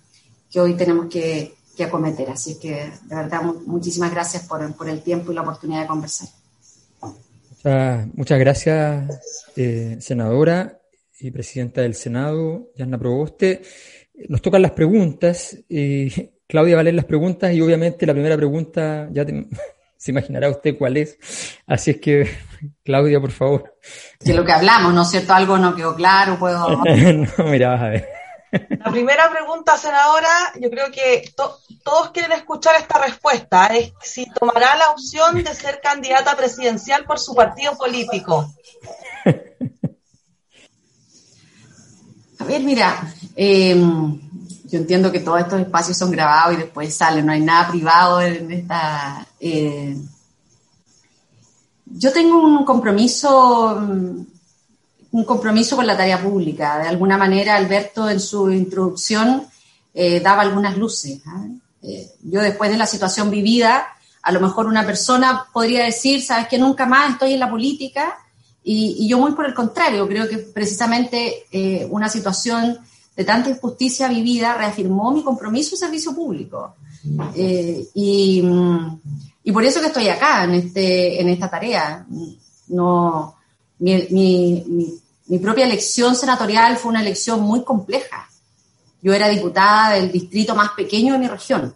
[0.56, 1.54] hoy tenemos que,
[1.86, 2.32] acometer.
[2.32, 6.30] Así que, de verdad, muchísimas gracias por, el tiempo y la oportunidad de conversar.
[8.14, 10.80] Muchas, gracias, eh, senadora
[11.20, 13.62] y presidenta del Senado, Yana Proboste.
[14.30, 15.56] Nos tocan las preguntas.
[15.70, 19.26] y Claudia va a leer las preguntas y obviamente la primera pregunta ya
[19.98, 21.18] se imaginará usted cuál es.
[21.66, 22.30] Así es que,
[22.84, 23.78] Claudia, por favor.
[24.20, 25.34] De lo que hablamos, ¿no es cierto?
[25.34, 26.68] Algo no quedó claro, puedo...
[26.86, 28.10] no, mira, vas a ver.
[28.52, 30.30] La primera pregunta, senadora,
[30.62, 35.82] yo creo que todos quieren escuchar esta respuesta, es si tomará la opción de ser
[35.84, 38.50] candidata presidencial por su partido político.
[42.40, 43.76] A ver, mira, eh,
[44.68, 48.22] yo entiendo que todos estos espacios son grabados y después salen, no hay nada privado
[48.22, 49.26] en esta...
[49.40, 49.96] Eh,
[51.86, 56.80] yo tengo un compromiso, un compromiso con la tarea pública.
[56.80, 59.44] De alguna manera, Alberto en su introducción
[59.94, 61.22] eh, daba algunas luces.
[61.28, 61.46] ¿ah?
[61.84, 63.86] Eh, yo después de la situación vivida,
[64.24, 68.18] a lo mejor una persona podría decir, sabes que nunca más estoy en la política,
[68.68, 71.46] y yo muy por el contrario, creo que precisamente
[71.92, 72.80] una situación
[73.16, 76.76] de tanta injusticia vivida, reafirmó mi compromiso en servicio público.
[77.36, 78.44] Eh, y,
[79.54, 82.06] por eso que estoy acá, en, este, en esta tarea.
[82.68, 83.36] No,
[83.80, 84.92] mi, mi,
[85.28, 88.28] mi, propia elección senatorial fue una elección muy compleja.
[89.02, 91.74] Yo era diputada del distrito más pequeño de mi región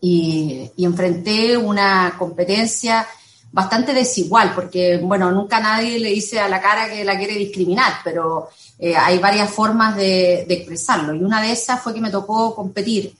[0.00, 3.06] y enfrenté una competencia
[3.52, 7.92] bastante desigual, porque, bueno, nunca nadie le dice a la cara que la quiere discriminar,
[8.02, 11.14] pero eh, hay varias formas de, expresarlo.
[11.14, 13.14] Y una de esas fue que me tocó competir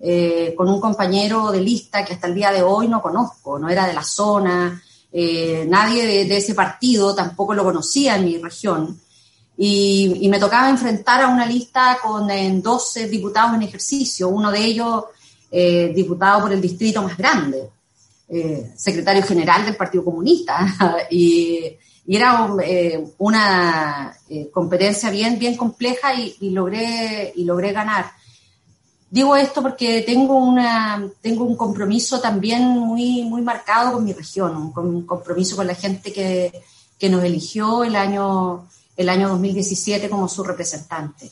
[0.00, 3.68] eh, con un compañero de lista que hasta el día de hoy no conozco, no
[3.68, 9.00] era de la zona, eh, nadie de, ese partido tampoco lo conocía en mi región.
[9.56, 12.28] Y, me tocaba enfrentar a una lista con
[12.60, 15.04] 12 diputados en ejercicio, uno de ellos
[15.94, 17.70] diputado por el distrito más grande,
[18.76, 20.66] secretario general del Partido Comunista.
[21.10, 21.76] y
[22.14, 28.12] era eh, una eh, competencia bien, bien compleja y, logré, y logré ganar.
[29.10, 34.56] Digo esto porque tengo, una, tengo un compromiso también muy, muy marcado con mi región,
[34.56, 36.52] un, compromiso con la gente que,
[36.98, 41.30] que, nos eligió el año, el año 2017 como su representante.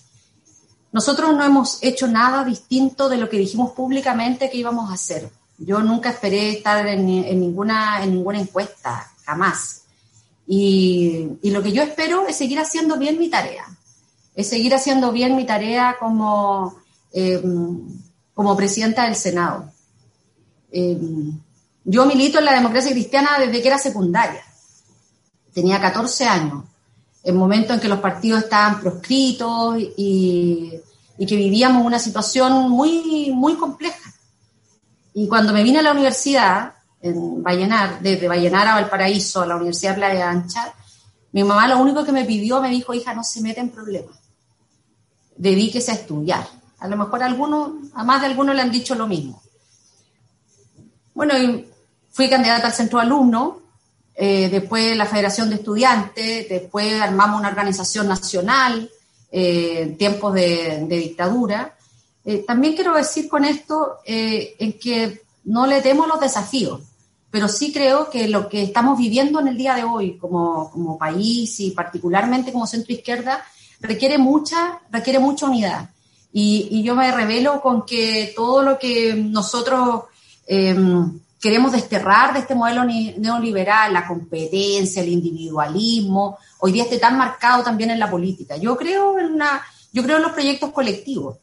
[0.92, 5.28] Nosotros no hemos hecho nada distinto de lo que dijimos públicamente que íbamos a hacer.
[5.58, 9.82] Yo nunca esperé estar en, ninguna, en ninguna encuesta, jamás.
[10.46, 13.64] Y, lo que yo espero es seguir haciendo bien mi tarea,
[14.34, 16.76] es seguir haciendo bien mi tarea como,
[17.12, 17.42] eh,
[18.34, 19.72] como presidenta del Senado.
[20.72, 20.98] Eh,
[21.84, 24.42] yo milito en la democracia cristiana desde que era secundaria.
[25.52, 26.64] Tenía 14 años,
[27.22, 30.72] en momento en que los partidos estaban proscritos y,
[31.16, 34.13] y que vivíamos una situación muy, muy compleja.
[35.14, 39.57] Y cuando me vine a la universidad, en Vallenar, desde Vallenar a Valparaíso, a la
[39.57, 40.72] Universidad de Playa Ancha,
[41.33, 44.16] mi mamá lo único que me pidió, me dijo, hija, no se mete en problemas,
[45.37, 46.46] dedíquese a estudiar.
[46.79, 49.42] A lo mejor a a más de algunos le han dicho lo mismo.
[51.14, 51.35] Bueno,
[52.11, 53.55] fui candidata al centro de alumnos,
[54.14, 58.88] eh, después la Federación de Estudiantes, después armamos una organización nacional,
[59.31, 61.77] eh, en tiempos de, dictadura.
[62.24, 66.80] Eh, también quiero decir con esto en que no le temo los desafíos
[67.34, 70.96] pero sí creo que lo que estamos viviendo en el día de hoy como, como
[70.96, 73.44] país y particularmente como centro izquierda
[73.80, 75.90] requiere mucha, requiere mucha unidad.
[76.32, 80.04] Y, y yo me revelo con que todo lo que nosotros
[80.46, 87.18] em, queremos desterrar de este modelo neoliberal, la competencia, el individualismo, hoy día esté tan
[87.18, 88.58] marcado también en la política.
[88.58, 89.60] Yo creo en, una,
[89.92, 91.38] yo creo en los proyectos colectivos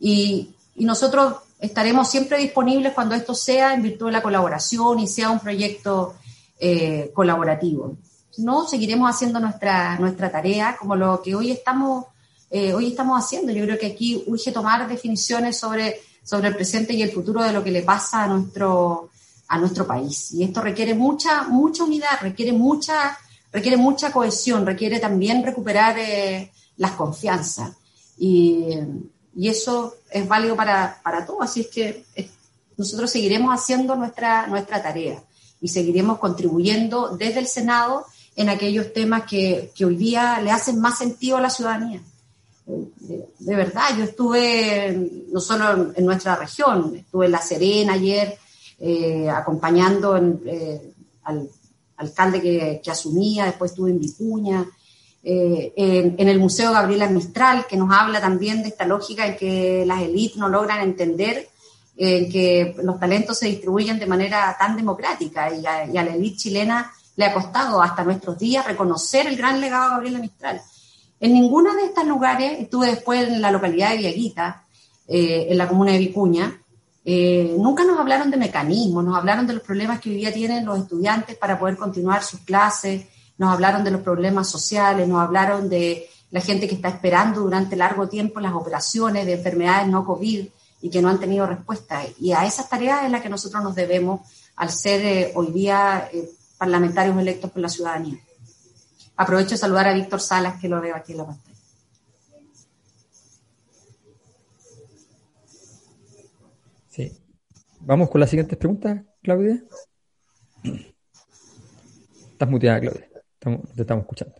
[0.00, 5.06] y, y nosotros estaremos siempre disponibles cuando esto sea en virtud de la colaboración y
[5.06, 6.14] sea un proyecto
[6.58, 7.96] eh, colaborativo.
[8.38, 12.06] No, seguiremos haciendo nuestra, nuestra tarea como lo que hoy estamos,
[12.50, 13.52] eh, hoy estamos haciendo.
[13.52, 17.52] Yo creo que aquí urge tomar definiciones sobre, sobre el presente y el futuro de
[17.52, 19.10] lo que le pasa a nuestro,
[19.48, 20.32] a nuestro país.
[20.32, 23.18] Y esto requiere mucha, mucha unidad, requiere mucha,
[23.52, 27.72] requiere mucha cohesión, requiere también recuperar eh, las confianzas.
[28.16, 28.78] Y,
[29.34, 32.30] y eso es válido para, para todos, así es que eh,
[32.76, 35.22] nosotros seguiremos haciendo nuestra, nuestra tarea
[35.60, 40.80] y seguiremos contribuyendo desde el Senado en aquellos temas que, que hoy día le hacen
[40.80, 42.00] más sentido a la ciudadanía.
[42.66, 48.38] De, verdad, yo estuve no solo en, nuestra región, estuve en La Serena ayer
[48.78, 50.16] eh, acompañando
[50.46, 50.92] eh,
[51.24, 51.50] al
[51.96, 54.66] alcalde que, que, asumía, después estuve en Vicuña,
[55.22, 59.84] eh, en, el Museo Gabriela Mistral, que nos habla también de esta lógica en que
[59.86, 61.48] las élites no logran entender
[61.96, 66.90] en que los talentos se distribuyen de manera tan democrática y a, la élite chilena
[67.16, 70.62] le ha costado hasta nuestros días reconocer el gran legado de Gabriela Mistral.
[71.20, 74.64] En ninguno de estos lugares, estuve después en la localidad de Villaguita,
[75.06, 76.58] eh, en la comuna de Vicuña,
[77.04, 80.64] eh, nunca nos hablaron de mecanismos, nos hablaron de los problemas que hoy día tienen
[80.64, 83.04] los estudiantes para poder continuar sus clases,
[83.40, 87.74] nos hablaron de los problemas sociales, nos hablaron de la gente que está esperando durante
[87.74, 90.46] largo tiempo las operaciones de enfermedades no COVID
[90.82, 92.02] y que no han tenido respuesta.
[92.18, 94.20] Y a esas tareas es las que nosotros nos debemos
[94.56, 98.18] al ser eh, hoy día eh, parlamentarios electos por la ciudadanía.
[99.16, 101.56] Aprovecho de saludar a Víctor Salas, que lo veo aquí en la pantalla.
[106.90, 107.18] Sí.
[107.80, 109.64] Vamos con las siguientes preguntas, Claudia.
[112.32, 113.09] Estás muteada, Claudia.
[113.40, 114.34] Estamos, te estamos escuchando.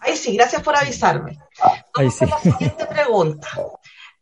[0.00, 1.38] Ahí sí, gracias por avisarme.
[1.58, 3.48] Vamos Ahí la siguiente pregunta.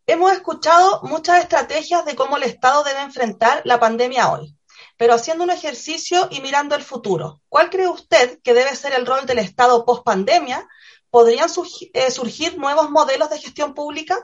[0.06, 4.56] Hemos escuchado muchas estrategias de cómo el Estado debe enfrentar la pandemia hoy,
[4.96, 9.04] pero haciendo un ejercicio y mirando el futuro, ¿cuál cree usted que debe ser el
[9.04, 10.68] rol del Estado post pandemia?
[11.10, 11.48] ¿Podrían
[11.94, 14.16] eh, surgir nuevos modelos de gestión pública?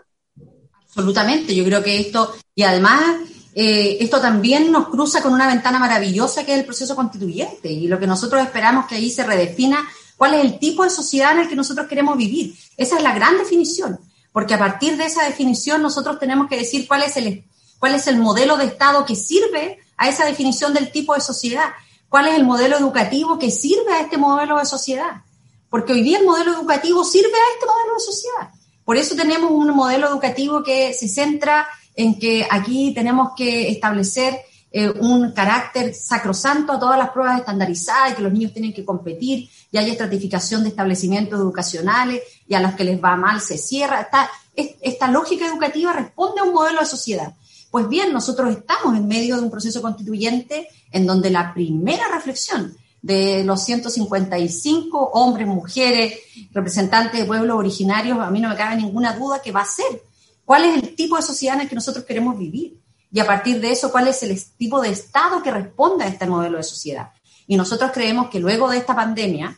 [0.87, 3.17] Absolutamente, yo creo que esto, y además
[3.55, 7.87] eh, esto también nos cruza con una ventana maravillosa que es el proceso constituyente y
[7.87, 11.41] lo que nosotros esperamos que ahí se redefina cuál es el tipo de sociedad en
[11.41, 12.57] el que nosotros queremos vivir.
[12.77, 14.01] Esa es la gran definición,
[14.33, 17.45] porque a partir de esa definición nosotros tenemos que decir cuál es el,
[17.79, 21.71] cuál es el modelo de Estado que sirve a esa definición del tipo de sociedad,
[22.09, 25.23] cuál es el modelo educativo que sirve a este modelo de sociedad,
[25.71, 28.51] porque hoy día el modelo educativo sirve a este modelo de sociedad.
[28.85, 34.41] Por eso tenemos un modelo educativo que se centra en que aquí tenemos que establecer
[34.77, 38.85] eh, un carácter sacrosanto a todas las pruebas estandarizadas y que los niños tienen que
[38.85, 43.57] competir y hay estratificación de establecimientos educacionales y a los que les va mal se
[43.57, 44.01] cierra.
[44.01, 47.35] Esta, esta lógica educativa responde a un modelo de sociedad.
[47.71, 52.77] Pues bien, nosotros estamos en medio de un proceso constituyente en donde la primera reflexión
[53.01, 56.19] de los 155 hombres, mujeres,
[56.53, 60.03] representantes de pueblos originarios, a mí no me cabe ninguna duda que va a ser
[60.45, 62.79] cuál es el tipo de sociedad en el que nosotros queremos vivir
[63.13, 66.27] y a partir de eso cuál es el tipo de Estado que responde a este
[66.27, 67.13] modelo de sociedad.
[67.47, 69.57] Y nosotros creemos que luego de esta pandemia,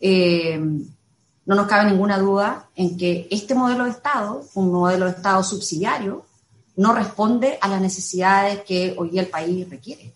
[0.00, 5.12] eh, no nos cabe ninguna duda en que este modelo de Estado, un modelo de
[5.12, 6.24] Estado subsidiario,
[6.76, 10.12] no responde a las necesidades que hoy el país requiere.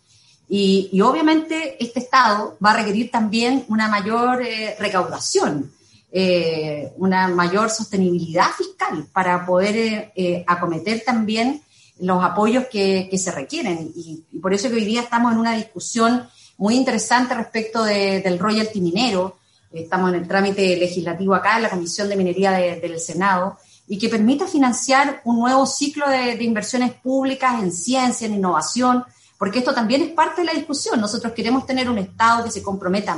[0.48, 5.70] Y, obviamente este Estado va a requerir también una mayor eh, recaudación
[6.12, 11.62] eh, una mayor sostenibilidad fiscal para poder eh, eh, acometer también
[12.00, 13.92] los apoyos que, se requieren.
[13.94, 18.80] Y, por eso que hoy día estamos en una discusión muy interesante respecto del royalty
[18.80, 19.38] minero.
[19.72, 24.08] Estamos en el trámite legislativo acá en la Comisión de Minería del Senado y que
[24.08, 29.04] permita financiar un nuevo ciclo de, de inversiones públicas en ciencia, en innovación,
[29.38, 31.00] porque esto también es parte de la discusión.
[31.00, 33.16] Nosotros queremos tener un Estado que se comprometa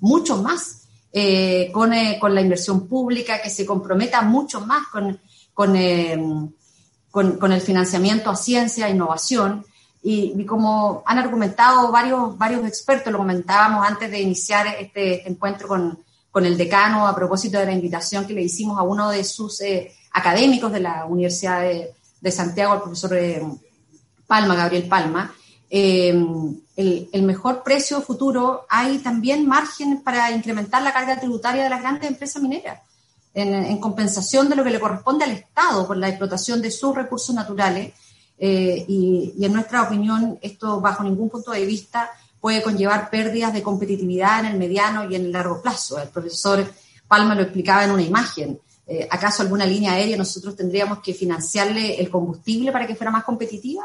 [0.00, 0.83] mucho más
[1.16, 5.20] eh, con, eh, con, la inversión pública, que se comprometa mucho más con,
[5.52, 6.18] con, eh,
[7.08, 9.64] con, el financiamiento a ciencia, e innovación.
[10.02, 16.00] Y, como han argumentado varios, varios expertos, lo comentábamos antes de iniciar este, encuentro con,
[16.32, 19.62] con, el decano a propósito de la invitación que le hicimos a uno de sus
[20.10, 23.16] académicos de la Universidad de, de Santiago, el profesor
[24.26, 25.32] Palma, Gabriel Palma,
[25.76, 26.14] eh,
[26.76, 32.08] el, mejor precio futuro, hay también margen para incrementar la carga tributaria de las grandes
[32.08, 32.78] empresas mineras,
[33.34, 37.34] en, compensación de lo que le corresponde al Estado por la explotación de sus recursos
[37.34, 37.92] naturales.
[38.38, 42.08] Eh, y, en nuestra opinión, esto bajo ningún punto de vista
[42.40, 45.98] puede conllevar pérdidas de competitividad en el mediano y en el largo plazo.
[45.98, 46.72] El profesor
[47.08, 48.60] Palma lo explicaba en una imagen.
[48.86, 53.24] Eh, ¿Acaso alguna línea aérea nosotros tendríamos que financiarle el combustible para que fuera más
[53.24, 53.84] competitiva?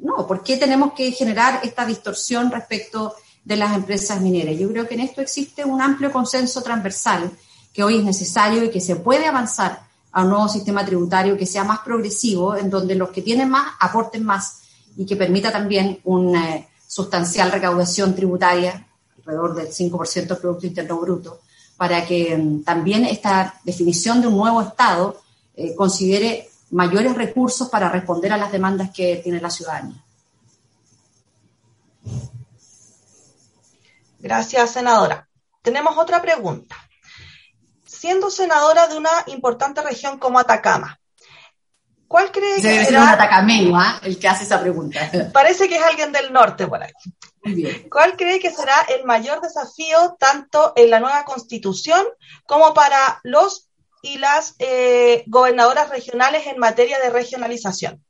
[0.00, 3.14] No, ¿por qué tenemos que generar esta distorsión respecto
[3.44, 4.58] de las empresas mineras?
[4.58, 7.30] Yo creo que en esto existe un amplio consenso transversal
[7.72, 11.46] que hoy es necesario y que se puede avanzar a un nuevo sistema tributario que
[11.46, 14.62] sea más progresivo, en donde los que tienen más aporten más
[14.96, 18.86] y que permita también una eh, sustancial recaudación tributaria,
[19.18, 21.40] alrededor del 5% del Producto Interno Bruto,
[21.76, 25.20] para que mm, también esta definición de un nuevo Estado
[25.54, 30.02] eh, considere mayores recursos para responder a las demandas que tiene la ciudadanía.
[34.18, 35.28] Gracias, senadora.
[35.62, 36.76] Tenemos otra pregunta.
[37.84, 40.98] Siendo senadora de una importante región como Atacama,
[42.06, 43.02] ¿cuál cree que será...
[43.02, 44.00] un atacameño, ¿ah?
[44.02, 45.10] el que hace esa pregunta.
[45.32, 46.92] Parece que es alguien del norte por ahí.
[47.90, 52.04] ¿Cuál cree que será el mayor desafío tanto en la nueva constitución
[52.46, 53.67] como para los
[54.02, 58.02] y las eh, gobernadoras regionales en materia de regionalización?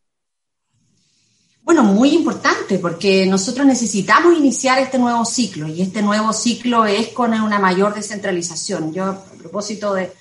[1.62, 7.08] Bueno, muy importante porque nosotros necesitamos iniciar este nuevo ciclo y este nuevo ciclo es
[7.08, 8.92] con una mayor descentralización.
[8.94, 10.12] Yo, a propósito de,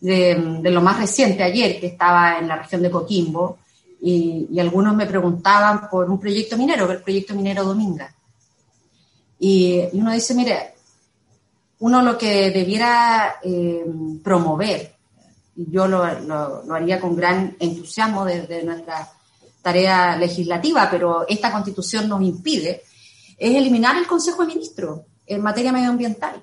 [0.00, 3.58] de, lo más reciente, ayer que estaba en la región de Coquimbo
[4.00, 8.14] y, algunos me preguntaban por un proyecto minero, el proyecto minero Dominga.
[9.40, 10.74] Y, uno dice, mire,
[11.80, 13.84] uno lo que debiera eh,
[14.22, 14.95] promover
[15.56, 19.10] yo lo, haría con gran entusiasmo desde nuestra
[19.62, 22.82] tarea legislativa, pero esta constitución nos impide,
[23.36, 26.42] es eliminar el Consejo de Ministros en materia medioambiental.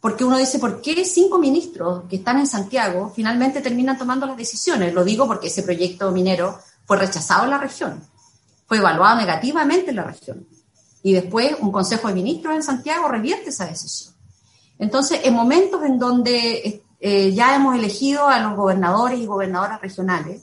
[0.00, 4.36] Porque uno dice, ¿por qué cinco ministros que están en Santiago finalmente terminan tomando las
[4.36, 4.94] decisiones?
[4.94, 8.02] Lo digo porque ese proyecto minero fue rechazado en la región,
[8.66, 10.46] fue evaluado negativamente en la región.
[11.02, 14.14] Y después un Consejo de Ministros en Santiago revierte esa decisión.
[14.78, 20.42] Entonces, en momentos en donde eh, ya hemos elegido a los gobernadores y gobernadoras regionales.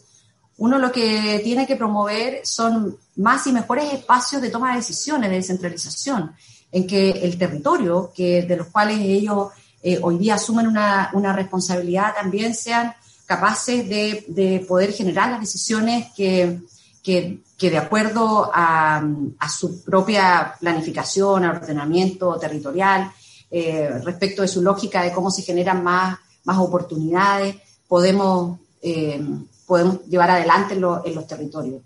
[0.57, 5.29] Uno lo que tiene que promover son más y mejores espacios de toma de decisiones,
[5.29, 6.33] de descentralización,
[6.71, 9.49] en que el territorio, que, de los cuales ellos
[9.83, 12.93] eh, hoy día asumen una, una, responsabilidad, también sean
[13.25, 16.59] capaces de, de poder generar las decisiones que,
[17.03, 19.03] que, de acuerdo a,
[19.39, 23.11] a, su propia planificación, ordenamiento territorial,
[23.51, 29.21] eh, respecto de su lógica de cómo se generan más más oportunidades, podemos, eh,
[29.65, 31.81] podemos llevar adelante en, los territorios.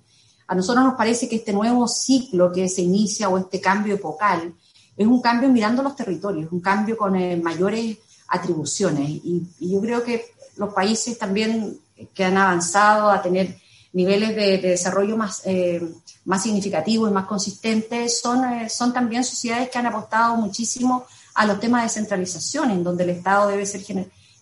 [0.48, 4.54] A nosotros nos parece que este nuevo ciclo que se inicia o este cambio epocal
[4.96, 7.98] es un cambio mirando los territorios, un cambio con eh, mayores
[8.28, 9.10] atribuciones.
[9.10, 10.26] Y, yo creo que
[10.58, 11.80] los países también
[12.14, 13.58] que han avanzado a tener
[13.94, 15.82] niveles de, desarrollo más, eh,
[16.26, 21.60] más significativos y más consistentes son, son también sociedades que han apostado muchísimo a los
[21.60, 23.84] temas de centralización, en donde el Estado debe ser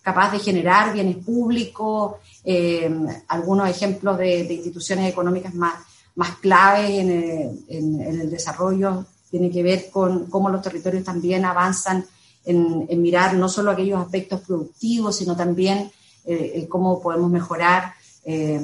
[0.08, 2.90] capaz de generar bienes públicos, eh,
[3.28, 5.74] algunos ejemplos de, instituciones económicas más,
[6.14, 7.10] más claves en
[7.68, 9.04] el, desarrollo.
[9.30, 12.06] Tiene que ver con cómo los territorios también avanzan
[12.46, 15.90] en, mirar no solo aquellos aspectos productivos, sino también
[16.24, 17.92] eh, cómo podemos mejorar
[18.24, 18.58] eh,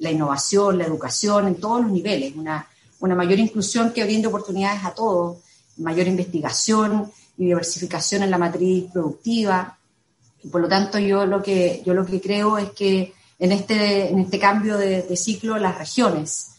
[0.00, 2.66] la innovación, la educación en todos los niveles, una,
[2.98, 5.38] una mayor inclusión que brinde oportunidades a todos,
[5.76, 9.77] mayor investigación y diversificación en la matriz productiva,
[10.50, 14.18] por lo tanto, yo lo que, yo lo que creo es que en este, en
[14.20, 16.52] este cambio de, ciclo, las regiones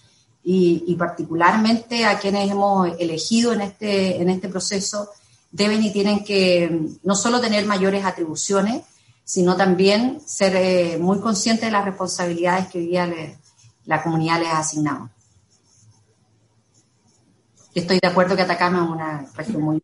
[0.44, 5.10] y, particularmente a quienes hemos elegido en este, en este proceso
[5.52, 8.84] deben y tienen que no solo tener mayores atribuciones,
[9.24, 13.14] sino también ser eh, muy conscientes de las responsabilidades que hoy día
[13.86, 15.10] la comunidad les ha asignado.
[17.74, 19.84] Estoy de acuerdo que Atacama es una región muy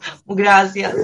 [0.26, 0.94] Gracias.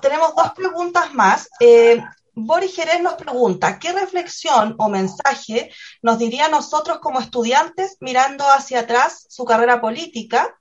[0.00, 1.48] tenemos dos preguntas más.
[1.60, 2.02] Eh,
[2.38, 5.70] Boris Jerez nos pregunta, ¿qué reflexión o mensaje
[6.02, 10.54] nos diría a nosotros como estudiantes mirando hacia atrás su carrera política?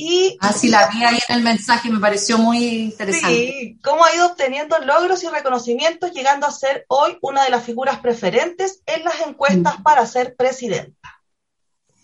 [0.00, 3.34] Y, Así ah, la vi ahí en el mensaje, me pareció muy interesante.
[3.34, 7.64] Sí, cómo ha ido obteniendo logros y reconocimientos, llegando a ser hoy una de las
[7.64, 9.82] figuras preferentes en las encuestas mm.
[9.82, 11.20] para ser presidenta.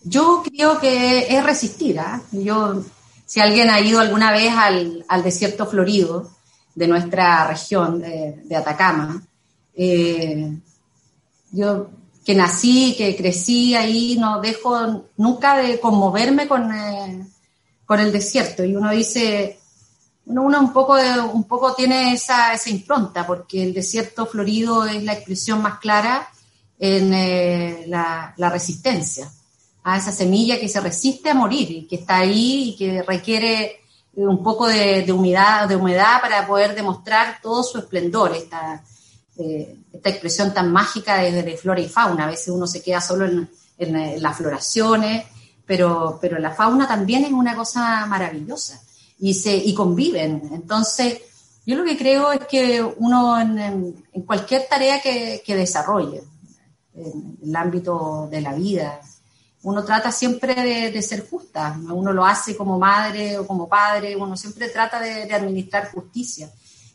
[0.03, 1.99] Yo creo que es resistir.
[1.99, 2.21] ¿ah?
[2.31, 2.83] Yo,
[3.25, 6.31] si alguien ha ido alguna vez al, al desierto florido
[6.73, 9.21] de nuestra región de, Atacama,
[9.75, 10.57] eh,
[11.51, 11.89] yo
[12.23, 16.71] que nací, que crecí ahí, no dejo nunca de conmoverme con...
[16.73, 17.25] Eh,
[17.85, 18.63] con el desierto.
[18.63, 19.59] Y uno dice,
[20.25, 20.95] uno, uno un, poco
[21.33, 26.27] un poco tiene esa, esa impronta, porque el desierto florido es la expresión más clara
[26.77, 29.31] en eh, la, la, resistencia,
[29.85, 33.77] a esa semilla que se resiste a morir y que está ahí y que requiere
[34.15, 38.83] un poco de, humedad, de humedad para poder demostrar todo su esplendor, esta,
[39.37, 42.25] eh, esta expresión tan mágica de, de, flora y fauna.
[42.25, 45.25] A veces uno se queda solo en, en las floraciones
[45.65, 48.81] pero, pero la fauna también es una cosa maravillosa
[49.19, 50.49] y, se, y conviven.
[50.53, 51.21] Entonces,
[51.65, 56.23] yo lo que creo es que uno en, cualquier tarea que, que, desarrolle,
[56.93, 58.99] en el ámbito de la vida,
[59.65, 64.37] uno trata siempre de, ser justa, uno lo hace como madre o como padre, uno
[64.37, 66.49] siempre trata de, administrar justicia.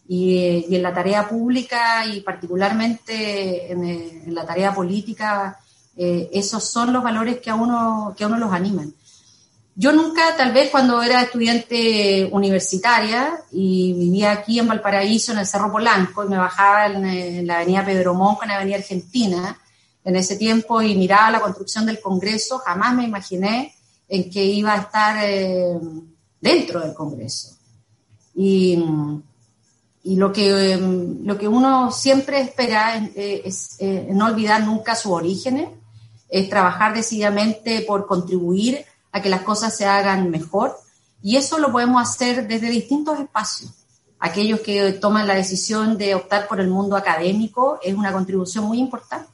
[0.08, 5.58] Y, en la tarea pública y particularmente en, en la tarea política,
[5.96, 8.94] eh, esos son los valores que a, uno, que a uno los animan.
[9.74, 15.46] Yo nunca, tal vez cuando era estudiante universitaria y vivía aquí en Valparaíso, en el
[15.46, 19.59] Cerro Polanco, y me bajaba en, la avenida Pedro Monco, en la avenida Argentina,
[20.04, 23.74] en ese tiempo, y miraba la construcción del Congreso, jamás me imaginé
[24.08, 25.78] en que iba a estar eh,
[26.40, 27.56] dentro del Congreso.
[28.34, 28.82] Y,
[30.02, 30.78] y lo, que,
[31.22, 35.68] lo que uno siempre espera es, eh, no olvidar nunca sus orígenes,
[36.28, 40.76] es trabajar decididamente por contribuir a que las cosas se hagan mejor
[41.22, 43.72] y eso lo podemos hacer desde distintos espacios.
[44.18, 48.78] Aquellos que toman la decisión de optar por el mundo académico es una contribución muy
[48.78, 49.29] importante.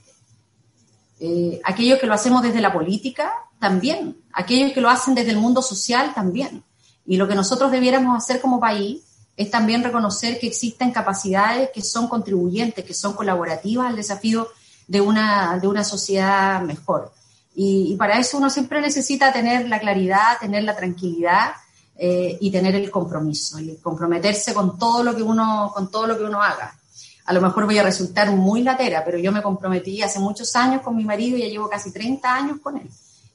[1.19, 4.17] Eh, aquellos que lo hacemos desde la política, también.
[4.33, 6.63] Aquellos que lo hacen desde el mundo social, también.
[7.07, 9.03] Y lo que nosotros debiéramos hacer como país
[9.37, 14.49] es también reconocer que existen capacidades que son contribuyentes, que son colaborativas al desafío
[14.89, 17.13] de una, de una sociedad mejor.
[17.55, 21.53] Y, para eso uno siempre necesita tener la claridad, tener la tranquilidad
[21.97, 26.19] eh, y tener el compromiso y comprometerse con todo lo que uno, con todo lo
[26.19, 26.79] que uno haga.
[27.27, 30.83] A lo mejor voy a resultar muy latera, pero yo me comprometí hace muchos años
[30.83, 32.89] con mi marido y ya llevo casi 30 años con él.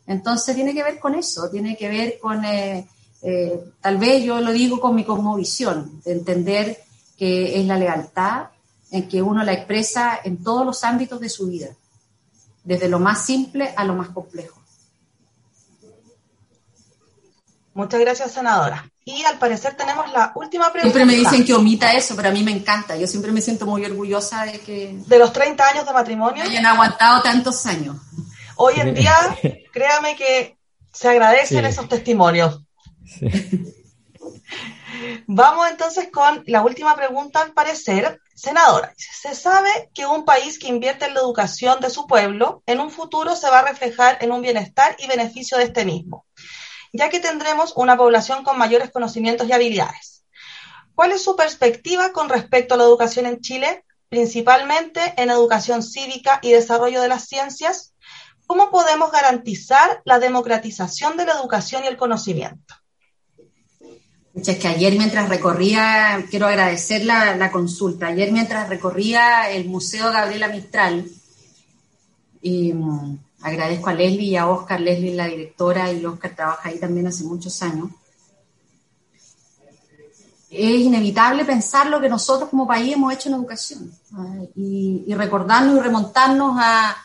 [0.08, 2.88] Entonces tiene que ver con eso, tiene que ver con, eh,
[3.22, 6.84] eh, tal vez yo lo digo con mi cosmovisión, de entender
[7.18, 8.48] que es la lealtad,
[8.92, 11.70] en que uno la expresa en todos los ámbitos de su vida,
[12.64, 14.60] desde lo más simple a lo más complejo.
[17.74, 18.91] Muchas gracias, senadora.
[19.04, 20.95] Y al parecer tenemos la última pregunta.
[20.95, 22.95] Siempre me dicen que omita eso, pero a mí me encanta.
[22.95, 24.95] Yo siempre me siento muy orgullosa de que...
[25.08, 26.43] De los 30 años de matrimonio.
[26.43, 27.97] Hayan aguantado tantos años.
[28.58, 29.16] Hoy en día,
[29.74, 30.58] créame que
[30.93, 32.62] se agradecen esos testimonios.
[35.28, 38.20] Vamos entonces con la última pregunta, al parecer.
[38.36, 42.80] Senadora, se sabe que un país que invierte en la educación de su pueblo, en
[42.80, 46.26] un futuro se va a reflejar en un bienestar y beneficio de este mismo,
[46.94, 50.24] ya que tendremos una población con mayores conocimientos y habilidades.
[50.96, 56.39] ¿Cuál es su perspectiva con respecto a la educación en Chile, principalmente en educación cívica
[56.42, 57.94] y desarrollo de las ciencias?
[58.46, 62.76] ¿Cómo podemos garantizar la democratización de la educación y el conocimiento?
[64.36, 70.48] Es que ayer mientras recorría, quiero agradecer la, consulta, ayer mientras recorría el Museo Gabriela
[70.48, 71.06] Mistral,
[72.42, 77.08] mm, agradezco a Leslie y a Oscar, Leslie la directora y Oscar trabaja ahí también
[77.08, 77.89] hace muchos años,
[80.50, 83.92] es inevitable pensar lo que nosotros como país hemos hecho en educación
[84.56, 86.98] y, recordarnos y remontarnos a,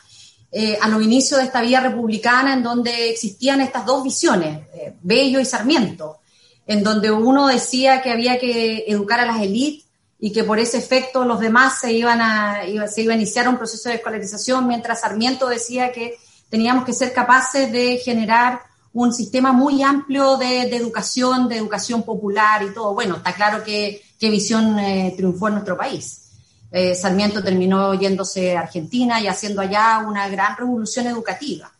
[0.51, 4.93] eh, a los inicios de esta vía republicana en donde existían estas dos visiones, eh,
[5.01, 6.19] Bello y Sarmiento
[6.67, 9.85] en donde uno decía que había que educar a las élites
[10.19, 13.57] y que por ese efecto los demás se iban a, se iba a iniciar un
[13.57, 16.17] proceso de escolarización, mientras Sarmiento decía que
[16.49, 18.61] teníamos que ser capaces de generar
[18.93, 22.93] un sistema muy amplio de, educación, de educación popular y todo.
[22.93, 26.31] Bueno, está claro que, visión eh, triunfó en nuestro país.
[26.71, 31.71] Eh, Sarmiento terminó yéndose a Argentina y haciendo allá una gran revolución educativa.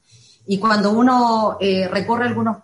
[0.45, 2.57] Y cuando uno eh, recorre algunos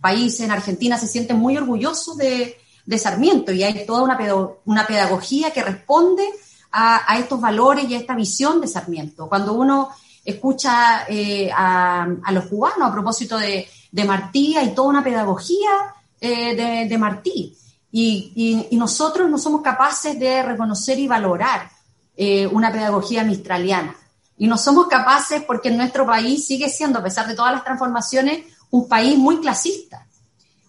[0.00, 2.58] países, en Argentina, se siente muy orgulloso de,
[2.98, 4.18] Sarmiento y hay toda una,
[4.66, 6.22] una pedagogía que responde
[6.70, 9.28] a, estos valores y a esta visión de Sarmiento.
[9.28, 9.90] Cuando uno
[10.24, 13.68] escucha eh, a, los cubanos a propósito de,
[14.06, 17.56] Martí, hay toda una pedagogía eh, de, Martí.
[17.92, 21.70] Y, nosotros no somos capaces de reconocer y valorar
[22.16, 23.94] eh, una pedagogía mistraliana.
[24.36, 28.44] Y no somos capaces porque nuestro país sigue siendo, a pesar de todas las transformaciones,
[28.70, 30.00] un país muy clasista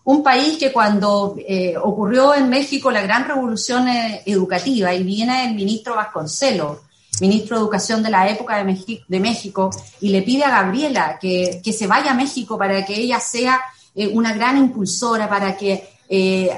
[0.07, 1.35] un país que cuando
[1.81, 6.77] ocurrió en México la gran revolución educativa y viene el ministro Vasconcelos,
[7.21, 9.69] ministro de Educación de la época de, de México,
[10.01, 13.61] y le pide a Gabriela que, se vaya a México para que ella sea
[13.93, 15.89] eh, una gran impulsora, para que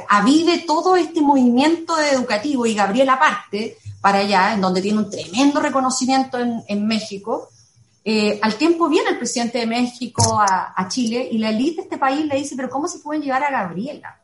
[0.10, 5.60] avive todo este movimiento educativo y Gabriela parte para allá, en donde tiene un tremendo
[5.60, 7.50] reconocimiento en, México,
[8.06, 11.98] eh, al tiempo viene el presidente de México a, Chile y la élite de este
[11.98, 14.18] país le dice, pero ¿cómo se pueden llevar a Gabriela?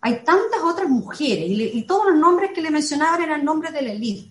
[0.00, 3.92] Hay tantas otras mujeres y, todos los nombres que le mencionaban eran nombres de la
[3.92, 4.30] élite.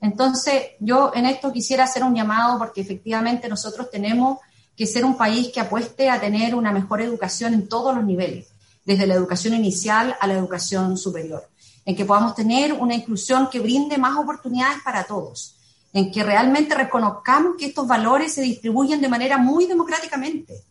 [0.00, 4.38] Entonces, yo en esto quisiera hacer un llamado porque efectivamente nosotros tenemos
[4.76, 8.48] que ser un país que apueste a tener una mejor educación en todos los niveles,
[8.84, 11.50] desde la educación inicial a la educación superior,
[11.84, 15.56] en que podamos tener una inclusión que brinde más oportunidades para todos.
[15.92, 20.62] En que realmente reconozcamos que estos valores se distribuyen de manera muy democráticamente.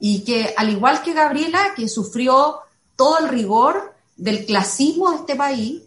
[0.00, 2.60] Y que al igual que Gabriela, que sufrió
[2.96, 5.82] todo el rigor del clasismo de este país,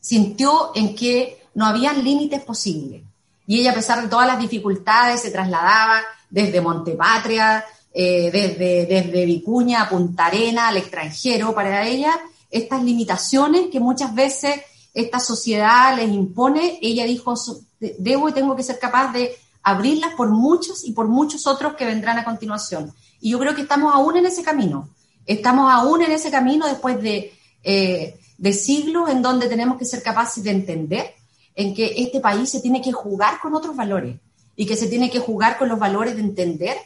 [0.00, 3.02] sintió en que no había límites posibles.
[3.46, 9.26] Y ella, a pesar de todas las dificultades, se trasladaba desde Montepatria, eh, desde, desde
[9.26, 11.54] Vicuña Punta Arena, al extranjero.
[11.54, 12.18] Para ella,
[12.50, 14.60] estas limitaciones que muchas veces
[14.94, 17.34] esta sociedad les impone, ella dijo,
[17.80, 21.84] debo y tengo que ser capaz de abrirlas por muchos y por muchos otros que
[21.84, 22.92] vendrán a continuación.
[23.20, 24.88] Y yo creo que estamos aún en ese camino.
[25.26, 27.32] Estamos aún en ese camino después de,
[27.62, 31.14] eh, de siglos en donde tenemos que ser capaces de entender
[31.60, 34.16] en que este país se tiene que jugar con otros valores
[34.56, 36.76] y que se tiene que jugar con los valores de entender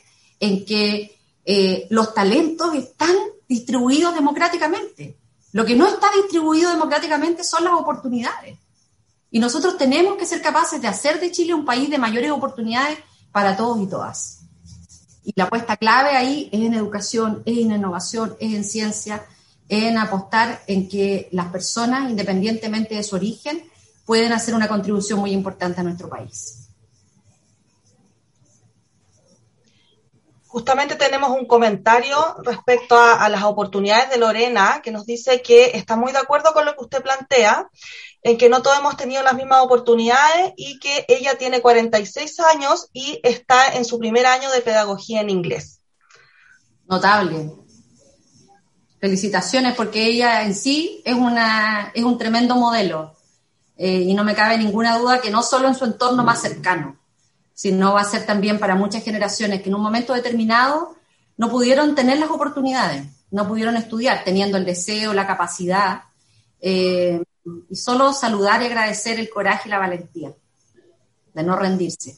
[0.40, 3.14] en que eh, los talentos están
[3.48, 5.16] distribuidos democráticamente
[5.54, 8.58] lo que no está distribuido democráticamente son las oportunidades.
[9.30, 12.98] Y nosotros tenemos que ser capaces de hacer de Chile un país de mayores oportunidades
[13.30, 14.40] para todos y todas.
[15.22, 19.26] Y la apuesta clave ahí es en educación, es en innovación, es en ciencia,
[19.68, 23.62] es en apostar en que las personas, independientemente de su origen,
[24.04, 26.60] pueden hacer una contribución muy importante a nuestro país.
[30.46, 35.96] Justamente tenemos un comentario respecto a, las oportunidades de Lorena, que nos dice que está
[35.96, 37.68] muy de acuerdo con lo que usted plantea,
[38.22, 42.88] en que no todos hemos tenido las mismas oportunidades y que ella tiene 46 años
[42.92, 45.80] y está en su primer año de pedagogía en inglés.
[46.88, 47.50] Notable.
[49.00, 53.13] Felicitaciones porque ella en sí es, una, es un tremendo modelo
[53.76, 56.96] eh, y no me cabe ninguna duda que no solo en su entorno más cercano,
[57.52, 60.96] sino va a ser también para muchas generaciones que en un momento determinado
[61.36, 66.02] no pudieron tener las oportunidades, no pudieron estudiar, teniendo el deseo, la capacidad,
[66.60, 67.22] eh,
[67.68, 70.32] y solo saludar y agradecer el coraje y la valentía
[71.34, 72.16] de no rendirse.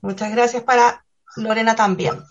[0.00, 1.04] Muchas gracias para
[1.36, 2.22] Lorena también.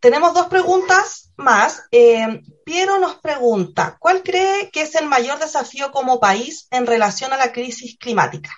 [0.00, 1.82] Tenemos dos preguntas más.
[1.92, 7.32] Eh, Piero nos pregunta, ¿cuál cree que es el mayor desafío como país en relación
[7.32, 8.50] a la crisis climática?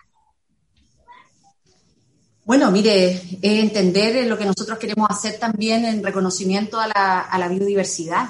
[2.45, 8.29] Bueno, mire, es entender lo que nosotros queremos hacer también en reconocimiento a la, biodiversidad.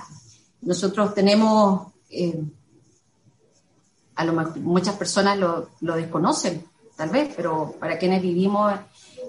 [0.60, 2.42] Nosotros tenemos, eh,
[4.14, 6.64] a lo muchas personas lo, desconocen,
[6.96, 8.74] tal vez, pero para quienes vivimos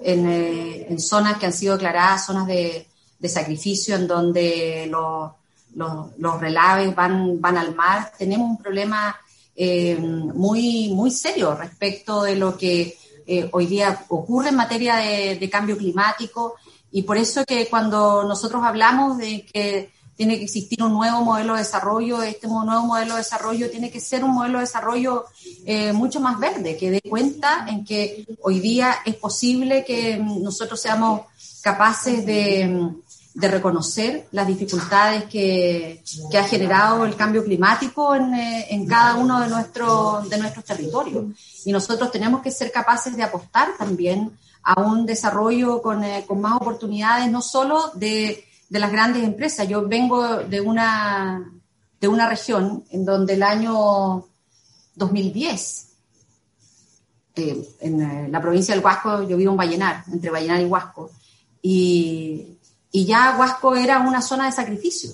[0.02, 2.86] en, eh, zonas que han sido declaradas zonas de,
[3.28, 5.30] sacrificio, en donde los,
[5.74, 9.16] los, relaves van, van al mar, tenemos un problema
[9.56, 12.96] eh, muy, muy serio respecto de lo que
[13.26, 16.54] eh, hoy día ocurre en materia de, cambio climático.
[16.90, 21.54] Y por eso que cuando nosotros hablamos de que tiene que existir un nuevo modelo
[21.54, 25.24] de desarrollo, este nuevo modelo de desarrollo tiene que ser un modelo de desarrollo
[25.66, 30.80] eh, mucho más verde, que dé cuenta en que hoy día es posible que nosotros
[30.80, 31.22] seamos
[31.62, 32.92] capaces de,
[33.34, 39.16] de reconocer las dificultades que, que, ha generado el cambio climático en, eh, en cada
[39.16, 41.24] uno de, nuestros de nuestros territorios.
[41.64, 44.30] Y nosotros tenemos que ser capaces de apostar también
[44.62, 49.66] a un desarrollo con, eh, con más oportunidades, no solo de, de, las grandes empresas.
[49.66, 51.52] Yo vengo de una,
[52.00, 54.26] de una región en donde el año
[54.94, 55.88] 2010,
[57.34, 61.10] eh, en la provincia del Huasco, yo vivo en Vallenar, entre Vallenar y Huasco,
[61.60, 62.53] y
[62.94, 65.10] y ya Huasco era una zona de sacrificio.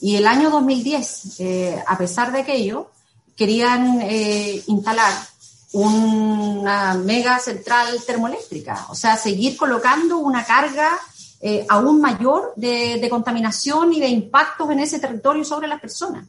[0.00, 2.90] Y el año 2010, eh, a pesar de aquello,
[3.36, 5.12] querían eh, instalar
[5.74, 10.98] una mega central termoeléctrica, o sea, seguir colocando una carga
[11.40, 16.26] eh, aún mayor de, contaminación y de impactos en ese territorio sobre las personas.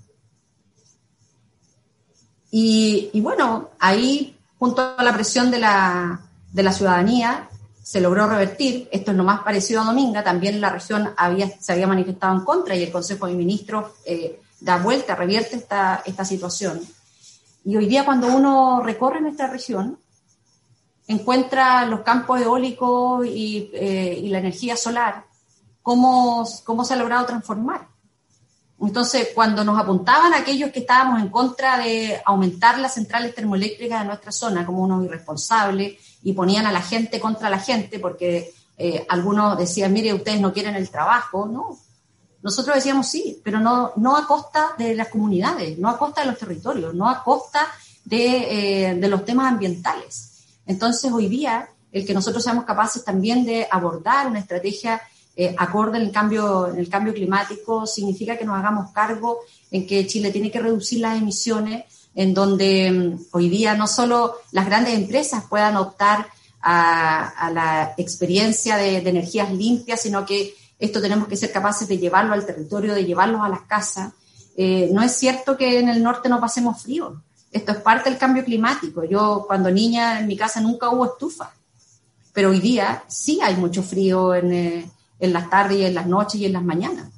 [2.52, 7.50] Y, bueno, ahí, junto a la presión de la, de la, ciudadanía,
[7.84, 8.88] se logró revertir.
[8.92, 10.24] Esto es lo más parecido a Dominga.
[10.24, 14.40] También la región había, se había manifestado en contra y el Consejo de Ministros eh,
[14.62, 16.82] da vuelta, revierte esta, esta situación.
[17.66, 20.00] Y hoy día cuando uno recorre nuestra región,
[21.08, 25.26] encuentra los campos eólicos y, eh, y la energía solar,
[25.82, 27.88] cómo, cómo se ha logrado transformar.
[28.80, 34.08] Entonces, cuando nos apuntaban aquellos que estábamos en contra de aumentar las centrales termoeléctricas de
[34.08, 39.06] nuestra zona como unos irresponsables y ponían a la gente contra la gente porque eh,
[39.10, 41.78] algunos decían, mire, ustedes no quieren el trabajo, no.
[42.42, 46.28] Nosotros decíamos sí, pero no, no a costa de las comunidades, no a costa de
[46.28, 47.68] los territorios, no a costa
[48.04, 50.46] de, eh, de los temas ambientales.
[50.66, 55.02] Entonces, hoy día, el que nosotros seamos capaces también de abordar una estrategia
[55.36, 59.40] eh, acorde en cambio, en el cambio climático significa que nos hagamos cargo
[59.72, 61.86] en que Chile tiene que reducir las emisiones,
[62.16, 66.28] en donde mm, hoy día no solo las grandes empresas puedan optar
[66.62, 72.34] a, la experiencia de, energías limpias, sino que esto tenemos que ser capaces de llevarlo
[72.34, 74.14] al territorio, de llevarlo a las casas.
[74.56, 77.22] Eh, no es cierto que en el norte no pasemos frío.
[77.52, 79.04] Esto es parte del cambio climático.
[79.04, 81.52] Yo cuando niña en mi casa nunca hubo estufa,
[82.32, 86.46] pero hoy día sí hay mucho frío en, eh, las tardes en las noches y
[86.46, 87.10] en las mañanas.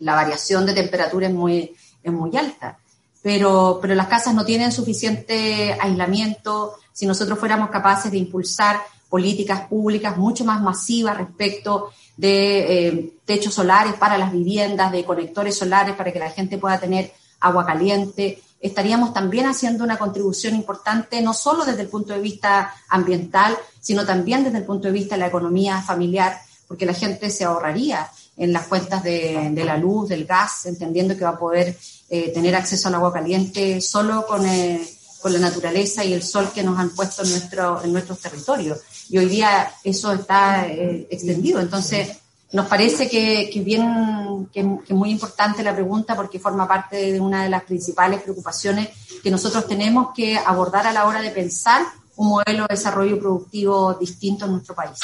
[0.00, 1.70] La variación de temperatura es
[2.02, 2.78] es muy alta,
[3.24, 6.74] pero, pero las casas no tienen suficiente aislamiento.
[6.92, 13.54] Si nosotros fuéramos capaces de impulsar políticas públicas mucho más masivas respecto de eh, techos
[13.54, 18.42] solares para las viviendas, de conectores solares para que la gente pueda tener agua caliente,
[18.60, 24.04] estaríamos también haciendo una contribución importante, no solo desde el punto de vista ambiental, sino
[24.04, 28.06] también desde el punto de vista de la economía familiar, porque la gente se ahorraría
[28.36, 31.76] en las cuentas de, la luz, del gas, entendiendo que va a poder
[32.08, 34.84] eh, tener acceso al agua caliente solo con, eh,
[35.20, 38.80] con, la naturaleza y el sol que nos han puesto en, nuestro, en nuestros territorios.
[39.08, 41.60] Y hoy día eso está eh, extendido.
[41.60, 42.18] Entonces,
[42.52, 47.20] nos parece que, que bien, que, que, muy importante la pregunta porque forma parte de
[47.20, 48.88] una de las principales preocupaciones
[49.22, 51.82] que nosotros tenemos que abordar a la hora de pensar
[52.16, 54.98] un modelo de desarrollo productivo distinto en nuestro país.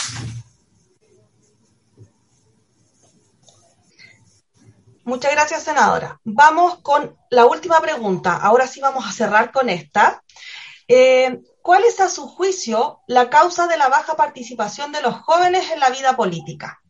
[5.10, 6.20] Muchas gracias, senadora.
[6.22, 8.36] Vamos con la última pregunta.
[8.36, 10.22] Ahora sí vamos a cerrar con esta.
[10.86, 15.68] Eh, ¿Cuál es a su juicio la causa de la baja participación de los jóvenes
[15.72, 16.80] en la vida política?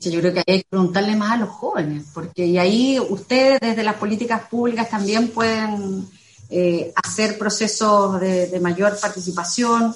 [0.00, 3.84] Yo creo que hay que preguntarle más a los jóvenes, porque y ahí ustedes desde
[3.84, 6.10] las políticas públicas también pueden
[6.48, 9.94] eh, hacer procesos de, de, mayor participación.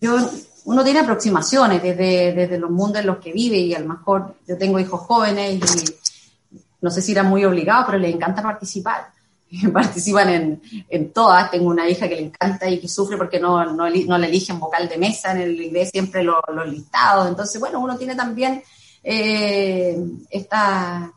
[0.00, 0.30] Yo
[0.66, 4.34] uno tiene aproximaciones desde, desde los mundos en los que vive y a lo mejor
[4.48, 9.08] yo tengo hijos jóvenes y no sé si eran muy obligados, pero les encanta participar.
[9.72, 11.52] Participan en, en, todas.
[11.52, 14.88] Tengo una hija que le encanta y que sufre porque no, no, le eligen vocal
[14.88, 17.28] de mesa en el inglés, siempre los listados.
[17.28, 18.60] Entonces, bueno, uno tiene también
[19.04, 19.96] eh,
[20.28, 21.12] esta,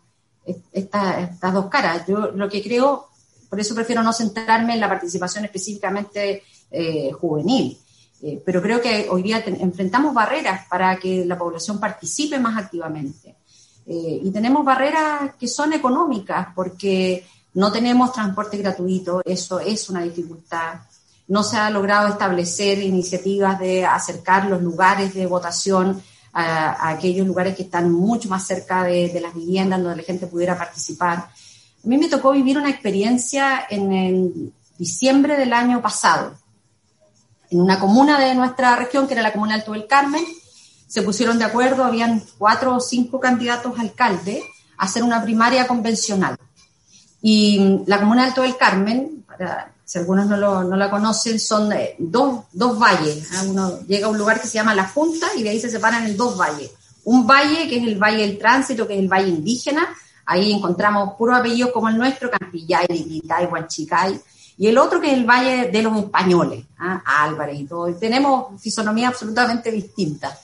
[0.71, 2.05] esta, estas dos caras.
[2.07, 3.09] Yo lo que creo,
[3.49, 7.79] por eso prefiero no centrarme en la participación específicamente eh, juvenil.
[8.21, 13.35] Eh, pero creo que hoy día enfrentamos barreras para que la población participe más activamente.
[13.85, 20.01] Eh, y tenemos barreras que son económicas porque no tenemos transporte gratuito, eso es una
[20.01, 20.81] dificultad.
[21.27, 26.01] No se ha logrado establecer iniciativas de acercar los lugares de votación
[26.33, 30.57] a, aquellos lugares que están mucho más cerca de, las viviendas donde la gente pudiera
[30.57, 31.17] participar.
[31.17, 36.33] A mí me tocó vivir una experiencia en diciembre del año pasado
[37.49, 40.23] en una comuna de nuestra región, que era la comuna Alto del Carmen,
[40.87, 44.43] se pusieron de acuerdo, habían cuatro o cinco candidatos a alcalde,
[44.77, 46.35] a hacer una primaria convencional.
[47.21, 51.71] Y la comuna Alto del Carmen, para, si algunos no, lo, no la conocen, son
[51.73, 53.27] eh, dos, dos valles.
[53.33, 53.43] ¿ah?
[53.47, 56.05] Uno llega a un lugar que se llama La Junta y de ahí se separan
[56.05, 56.71] en dos valles.
[57.05, 59.87] Un valle que es el Valle del Tránsito, que es el Valle Indígena.
[60.25, 64.21] Ahí encontramos puros apellidos como el nuestro, Campillay, Diquitay, Huanchicay
[64.59, 67.01] y el otro que es el Valle de los Españoles, ¿ah?
[67.23, 67.95] Álvarez y todo.
[67.95, 70.37] tenemos fisonomía absolutamente distinta.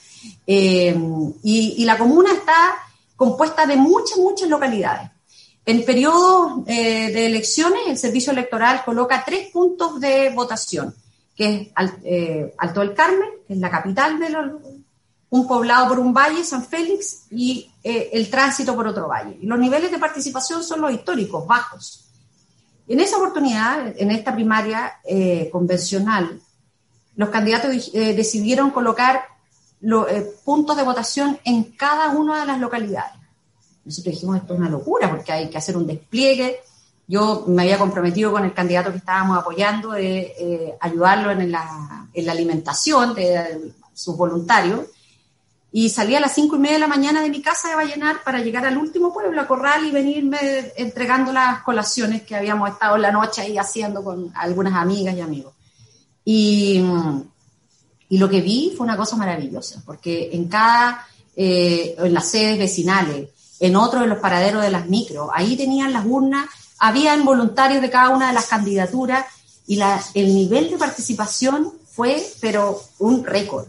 [0.46, 0.96] Eh,
[1.42, 2.76] y, la comuna está
[3.14, 5.10] compuesta de muchas, muchas localidades.
[5.66, 10.94] En periodo eh, de elecciones, el servicio electoral coloca tres puntos de votación,
[11.36, 14.50] que es eh, Alto del Carmen, que es la capital de los,
[15.28, 19.36] un poblado por un valle, San Félix, y el tránsito por otro valle.
[19.42, 22.05] Los niveles de participación son los históricos, bajos.
[22.88, 26.40] En esa oportunidad, en esta primaria eh, convencional,
[27.16, 29.24] los candidatos eh, decidieron colocar
[29.80, 33.12] los eh, puntos de votación en cada una de las localidades.
[33.84, 36.60] Nosotros dijimos, esto es una locura porque hay que hacer un despliegue.
[37.08, 42.26] Yo me había comprometido con el candidato que estábamos apoyando de ayudarlo en la, en
[42.26, 44.86] la alimentación de sus voluntarios
[45.72, 48.22] y salía a las cinco y media de la mañana de mi casa de Vallenar
[48.24, 50.38] para llegar al último pueblo, a Corral, y venirme
[50.76, 55.54] entregando las colaciones que habíamos estado la noche ahí haciendo con algunas amigas y amigos.
[56.24, 56.82] Y,
[58.08, 62.58] y lo que vi fue una cosa maravillosa, porque en cada, eh, en las sedes
[62.58, 63.28] vecinales,
[63.60, 66.46] en otro de los paraderos de las micros, ahí tenían las urnas,
[66.78, 69.26] habían voluntarios de cada una de las candidaturas
[69.66, 73.66] y la, el nivel de participación fue, pero un récord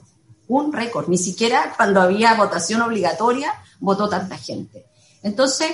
[0.47, 1.07] un récord.
[1.07, 4.85] Ni siquiera cuando había votación obligatoria votó tanta gente.
[5.23, 5.71] Entonces,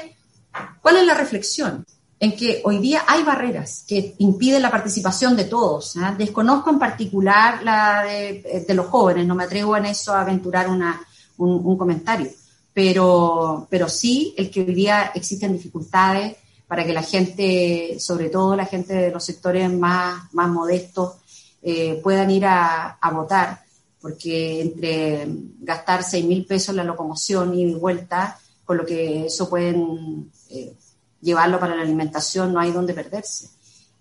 [0.82, 1.86] ¿cuál es la reflexión?
[2.20, 5.98] En que hoy día hay barreras que impiden la participación de todos.
[5.98, 6.16] ¿ah?
[6.18, 11.02] Desconozco en particular la de, los jóvenes, no me atrevo en eso a aventurar una,
[11.38, 12.30] un, comentario,
[12.74, 18.56] pero, pero sí el que hoy día existen dificultades para que la gente, sobre todo
[18.56, 21.16] la gente de los sectores más, más modestos,
[21.62, 23.63] eh, puedan ir a votar
[24.04, 25.26] porque entre
[25.62, 30.74] gastar 6 mil pesos en la locomoción y vuelta, con lo que eso pueden eh,
[31.22, 33.48] llevarlo para la alimentación, no hay donde perderse.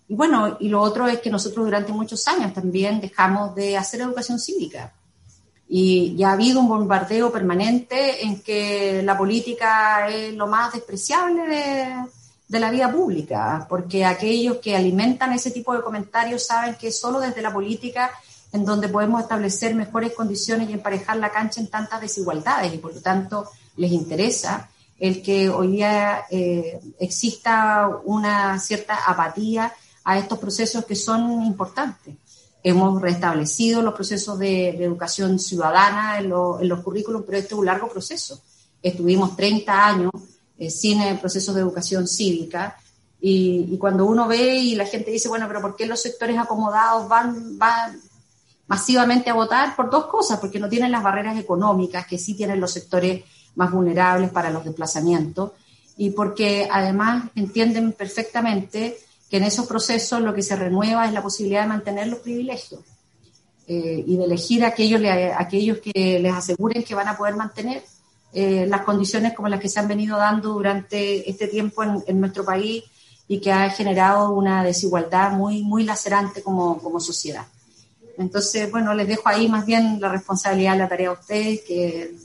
[0.09, 4.01] Y bueno, y lo otro es que nosotros durante muchos años también dejamos de hacer
[4.01, 4.93] educación cívica.
[5.69, 11.47] Y ya ha habido un bombardeo permanente en que la política es lo más despreciable
[11.47, 11.95] de,
[12.49, 17.21] de la vida pública, porque aquellos que alimentan ese tipo de comentarios saben que solo
[17.21, 18.11] desde la política
[18.53, 22.93] en donde podemos establecer mejores condiciones y emparejar la cancha en tantas desigualdades y por
[22.93, 29.73] lo tanto les interesa el que hoy día eh, exista una cierta apatía
[30.03, 32.15] a estos procesos que son importantes.
[32.61, 37.89] Hemos restablecido los procesos de, educación ciudadana en, los currículos, pero este es un largo
[37.89, 38.39] proceso.
[38.81, 40.11] Estuvimos 30 años
[40.59, 42.77] eh, sin el proceso de educación cívica
[43.19, 46.37] y, y, cuando uno ve y la gente dice, bueno, pero ¿por qué los sectores
[46.37, 47.99] acomodados van, van,
[48.67, 52.59] masivamente a votar por dos cosas, porque no tienen las barreras económicas que sí tienen
[52.59, 53.23] los sectores
[53.55, 55.51] más vulnerables para los desplazamientos
[55.97, 58.97] y porque además entienden perfectamente
[59.29, 62.81] que en esos procesos lo que se renueva es la posibilidad de mantener los privilegios
[63.67, 65.01] eh, y de elegir a aquellos,
[65.37, 67.83] aquellos que les aseguren que van a poder mantener
[68.33, 72.19] eh, las condiciones como las que se han venido dando durante este tiempo en, en,
[72.19, 72.83] nuestro país
[73.27, 77.45] y que ha generado una desigualdad muy, muy lacerante como, como sociedad.
[78.17, 82.15] Entonces, bueno, les dejo ahí más bien la responsabilidad, la tarea a ustedes, que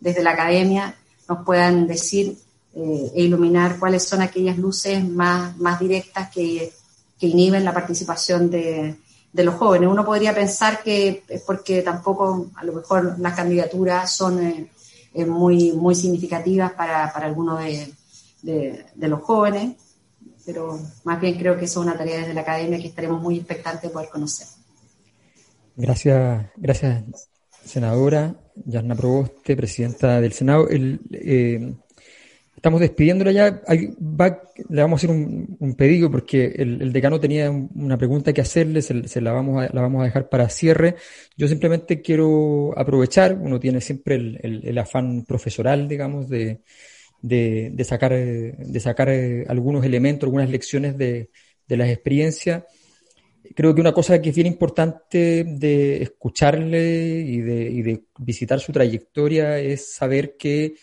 [0.00, 0.94] desde la academia
[1.28, 2.36] nos puedan decir
[2.74, 6.72] eh, e iluminar cuáles son aquellas luces más, más directas que,
[7.20, 8.96] inhiben la participación de,
[9.32, 9.88] los jóvenes.
[9.88, 14.70] Uno podría pensar que es porque tampoco, a lo mejor, las candidaturas son eh,
[15.14, 17.94] eh, muy, muy significativas para, para algunos de,
[18.42, 19.76] de, los jóvenes,
[20.44, 23.82] pero más bien creo que es una tarea desde la academia que estaremos muy expectantes
[23.82, 24.46] de poder conocer.
[25.78, 27.04] Gracias, gracias,
[27.62, 30.66] senadora Yarna Proboste, presidenta del Senado.
[30.70, 31.74] Eh,
[32.56, 33.62] estamos despidiéndola ya.
[34.70, 39.20] le vamos a hacer un, pedido porque el, decano tenía una pregunta que hacerle, se,
[39.20, 40.96] la, vamos a, la vamos a dejar para cierre.
[41.36, 46.62] Yo simplemente quiero aprovechar, uno tiene siempre el, afán profesoral, digamos, de,
[47.84, 51.28] sacar, de sacar eh, algunos elementos, algunas lecciones de
[51.68, 52.62] las experiencias
[53.54, 59.58] creo que una cosa que es bien importante de escucharle y de, visitar su trayectoria
[59.58, 60.74] es saber que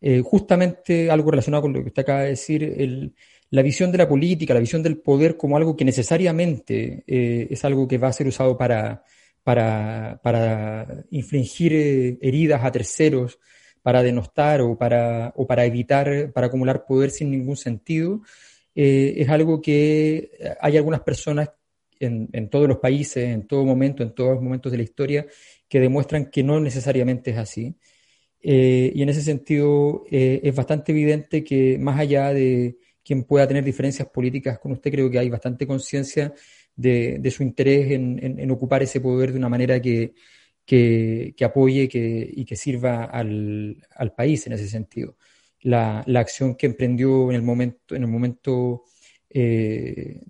[0.00, 3.12] eh, justamente algo relacionado con lo que usted acaba de decir,
[3.50, 7.64] la visión de la política, la visión del poder como algo que necesariamente eh, es
[7.64, 9.02] algo que va a ser usado para,
[9.42, 13.38] para, para infligir eh, heridas a terceros,
[13.82, 18.22] para denostar o para, o para evitar, para acumular poder sin ningún sentido,
[18.74, 21.48] es algo que hay algunas personas
[22.00, 25.26] en, todos los países, en todo momento, en todos los momentos de la historia,
[25.68, 27.74] que demuestran que no necesariamente es así.
[28.40, 33.48] Eh, y en ese sentido eh, es bastante evidente que más allá de quien pueda
[33.48, 36.32] tener diferencias políticas con usted, creo que hay bastante conciencia
[36.76, 40.14] de, su interés en, ocupar ese poder de una manera que,
[40.64, 45.16] que, apoye que, y que sirva al, al, país en ese sentido.
[45.62, 48.84] La, la, acción que emprendió en el momento, en el momento
[49.30, 50.20] eh,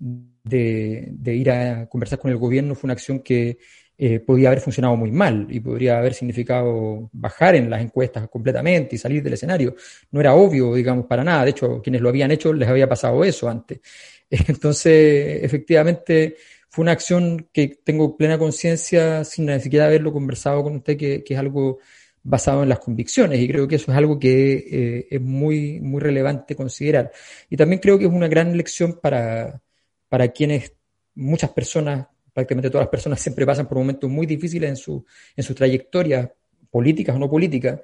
[0.43, 3.57] de, ir a conversar con el gobierno fue una acción que
[3.97, 8.95] eh, podía haber funcionado muy mal y podría haber significado bajar en las encuestas completamente
[8.95, 9.75] y salir del escenario.
[10.11, 11.43] No era obvio, digamos, para nada.
[11.43, 13.81] De hecho, quienes lo habían hecho les había pasado eso antes.
[14.29, 16.37] Entonces, efectivamente,
[16.69, 21.23] fue una acción que tengo plena conciencia, sin ni siquiera haberlo conversado con usted, que,
[21.27, 21.79] es algo
[22.23, 26.01] basado en las convicciones y creo que eso es algo que eh, es muy, muy
[26.01, 27.11] relevante considerar.
[27.49, 29.61] Y también creo que es una gran lección para,
[30.07, 30.73] para quienes,
[31.15, 35.05] muchas personas prácticamente todas las personas siempre pasan por momentos muy difíciles en su,
[35.35, 36.29] en sus trayectorias,
[36.69, 37.79] políticas o no políticas,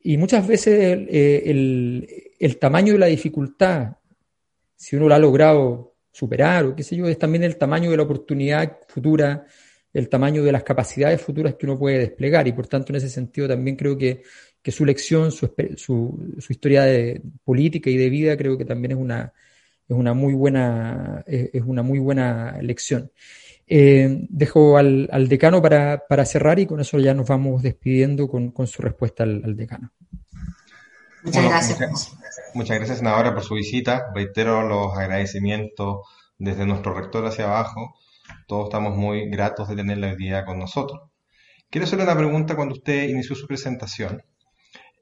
[0.00, 1.42] y muchas veces eh,
[2.38, 3.96] el, tamaño de la dificultad,
[4.76, 7.96] si uno lo ha logrado superar o qué sé yo, es también el tamaño de
[7.96, 9.44] la oportunidad futura,
[9.92, 13.08] el tamaño de las capacidades futuras que uno puede desplegar, y por tanto en ese
[13.08, 14.22] sentido también creo que,
[14.70, 18.98] su lección, su, su, su historia de política y de vida creo que también es
[18.98, 19.32] una,
[19.88, 23.10] es una muy buena, es una muy buena lección.
[23.70, 28.82] Eh, dejo al, decano para, cerrar y con eso ya nos vamos despidiendo con, su
[28.82, 29.90] respuesta al, decano.
[31.22, 32.12] Muchas gracias.
[32.54, 34.10] Muchas, gracias, senadora, por su visita.
[34.14, 36.06] Reitero los agradecimientos
[36.38, 37.96] desde nuestro rector hacia abajo.
[38.48, 41.02] Todos estamos muy gratos de tenerla hoy día con nosotros.
[41.68, 44.22] Quiero hacerle una pregunta cuando usted inició su presentación.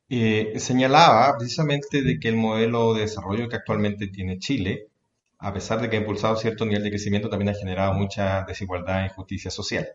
[0.09, 4.89] Eh, señalaba precisamente de que el modelo de desarrollo que actualmente tiene Chile
[5.39, 9.03] a pesar de que ha impulsado cierto nivel de crecimiento, también ha generado mucha desigualdad
[9.03, 9.87] e injusticia social.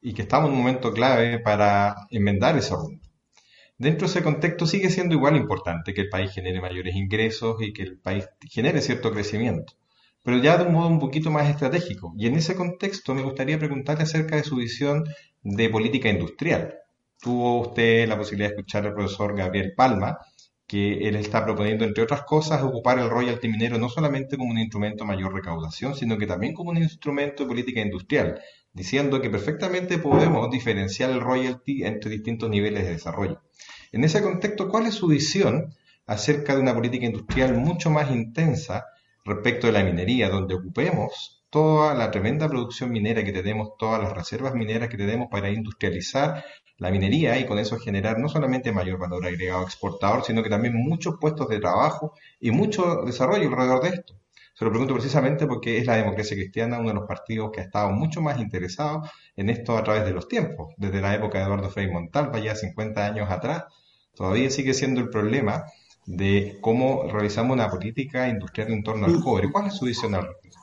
[0.00, 3.02] Y que estamos en un momento clave para enmendar ese rumbo.
[3.76, 7.74] Dentro de ese contexto sigue siendo igual importante que el país genere mayores ingresos y
[7.74, 9.74] que el país genere cierto crecimiento,
[10.22, 12.12] pero ya de un modo un poquito más estratégico.
[12.16, 15.04] Y en ese contexto me gustaría preguntarle acerca de su visión
[15.42, 16.74] de política industrial.
[17.20, 20.18] Tuvo usted la posibilidad de escuchar al profesor Gabriel Palma,
[20.66, 24.58] que él está proponiendo, entre otras cosas, ocupar el royalty minero no solamente como un
[24.58, 28.38] instrumento de mayor recaudación, sino que también como un instrumento de política industrial,
[28.72, 33.40] diciendo que perfectamente podemos diferenciar el royalty entre distintos niveles de desarrollo.
[33.92, 35.74] En ese contexto, ¿cuál es su visión
[36.06, 38.84] acerca de una política industrial mucho más intensa
[39.28, 44.12] respecto de la minería, donde ocupemos toda la tremenda producción minera que tenemos, todas las
[44.12, 46.44] reservas mineras que tenemos para industrializar
[46.78, 50.74] la minería y con eso generar no solamente mayor valor agregado exportador, sino que también
[50.74, 54.14] muchos puestos de trabajo y mucho desarrollo alrededor de esto.
[54.54, 57.64] Se lo pregunto precisamente porque es la democracia cristiana uno de los partidos que ha
[57.64, 59.02] estado mucho más interesado
[59.36, 62.56] en esto a través de los tiempos, desde la época de Eduardo Frei Montalva, ya
[62.56, 63.64] 50 años atrás,
[64.14, 65.64] todavía sigue siendo el problema
[66.08, 69.52] de cómo realizamos una política industrial en torno al cobre.
[69.52, 70.58] ¿Cuál es su visión al respecto?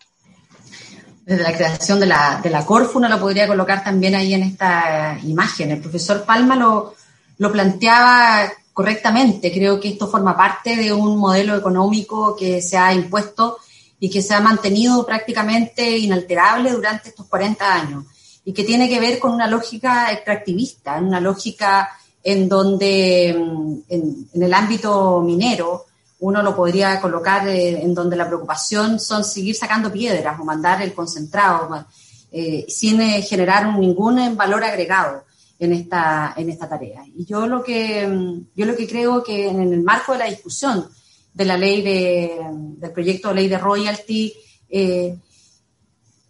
[1.25, 4.43] desde la creación de la, de la Corfu, uno lo podría colocar también ahí en
[4.43, 5.71] esta imagen.
[5.71, 6.93] El profesor Palma lo,
[7.39, 9.51] lo planteaba correctamente.
[9.51, 13.57] Creo que esto forma parte de un modelo económico que se ha impuesto
[13.99, 18.05] y que se ha mantenido prácticamente inalterable durante estos 40 años
[18.43, 21.89] y que tiene que ver con una lógica extractivista, una lógica
[22.25, 25.85] en donde en, en el ámbito minero
[26.19, 30.81] uno lo podría colocar eh, en donde la preocupación son seguir sacando piedras o mandar
[30.81, 31.85] el concentrado
[32.31, 35.23] eh, sin eh, generar ningún valor agregado
[35.59, 37.03] en esta, en esta tarea.
[37.15, 40.25] Y yo lo que, mm, yo lo que creo que en el marco de la
[40.25, 40.87] discusión
[41.31, 42.39] de la ley de,
[42.77, 44.33] del proyecto de ley de royalty,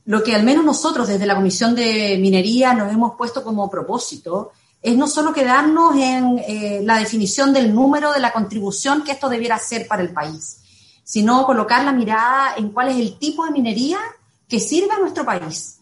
[0.05, 4.51] lo que al menos nosotros desde la Comisión de Minería nos hemos puesto como propósito
[4.85, 9.29] es no solo quedarnos en eh, la definición del número de la contribución que esto
[9.29, 10.61] debiera ser para el país,
[11.03, 13.97] sino colocar la mirada en cuál es el tipo de minería
[14.47, 15.79] que sirve a nuestro país,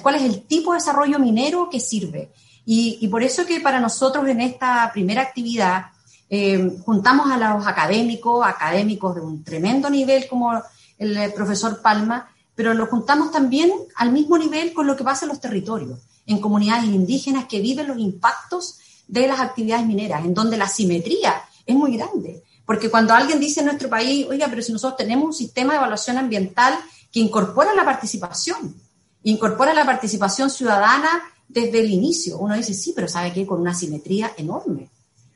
[0.00, 2.30] cuál es el tipo de desarrollo minero que sirve.
[2.64, 5.88] Y, por eso que para nosotros en esta primera actividad
[6.30, 10.62] eh, juntamos a los académicos, académicos de un tremendo nivel como
[10.98, 15.28] el profesor Palma, pero lo juntamos también al mismo nivel con lo que pasa en
[15.28, 20.56] los territorios en comunidades indígenas que viven los impactos de las actividades mineras, en donde
[20.56, 22.42] la simetría es muy grande.
[22.64, 25.78] Porque cuando alguien dice en nuestro país, oiga, pero si nosotros tenemos un sistema de
[25.78, 26.76] evaluación ambiental
[27.12, 28.74] que incorpora la participación,
[29.22, 33.46] incorpora la participación ciudadana desde el inicio, uno dice, sí, pero ¿sabe qué?
[33.46, 34.90] Con una simetría enorme.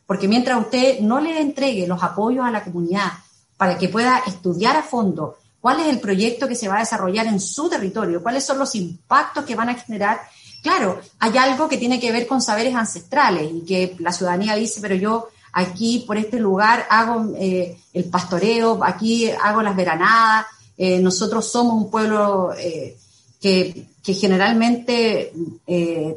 [0.07, 3.12] Porque mientras usted no le entregue los apoyos a la comunidad
[3.57, 7.26] para que pueda estudiar a fondo cuál es el proyecto que se va a desarrollar
[7.26, 10.20] en su territorio, cuáles son los impactos que van a generar
[10.63, 14.81] Claro, hay algo que tiene que ver con saberes ancestrales y que la ciudadanía dice,
[14.81, 20.47] pero yo aquí por este lugar hago eh, el pastoreo, aquí hago las veranadas,
[20.77, 22.97] eh, nosotros somos un pueblo eh,
[23.41, 25.33] que, generalmente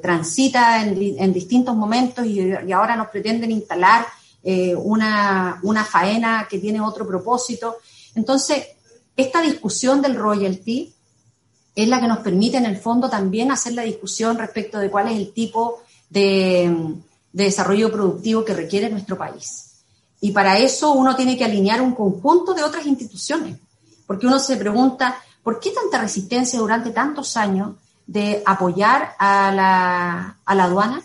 [0.02, 4.08] transita en, distintos momentos y, ahora nos pretenden instalar
[4.84, 7.78] una faena que tiene otro propósito.
[8.16, 8.66] Entonces,
[9.16, 10.92] esta discusión del royalty
[11.76, 15.08] es la que nos permite en el fondo también hacer la discusión respecto de cuál
[15.08, 16.96] es el tipo de,
[17.32, 19.72] desarrollo productivo que requiere nuestro país.
[20.22, 23.58] Y para eso uno tiene que alinear un conjunto de otras instituciones,
[24.06, 30.38] porque uno se pregunta, ¿por qué tanta resistencia durante tantos años de apoyar a la,
[30.46, 31.02] a la aduana?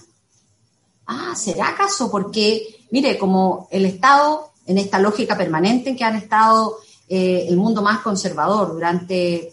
[1.07, 2.11] Ah, ¿será acaso?
[2.11, 6.77] Porque, mire, como el Estado, en esta lógica permanente en que han estado
[7.09, 9.53] eh, el mundo más conservador durante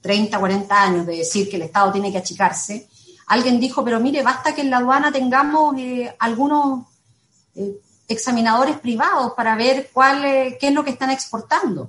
[0.00, 2.88] 30, eh, 40 años de decir que el Estado tiene que achicarse,
[3.26, 6.86] alguien dijo, pero mire, basta que en la aduana tengamos eh, algunos
[8.06, 11.88] examinadores privados para ver cuál, qué es lo que están exportando.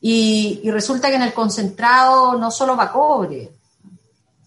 [0.00, 3.50] Y, resulta que en el concentrado no solo va cobre,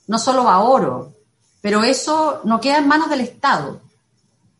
[0.08, 1.14] no solo va oro,
[1.62, 3.80] pero eso no queda en manos del Estado.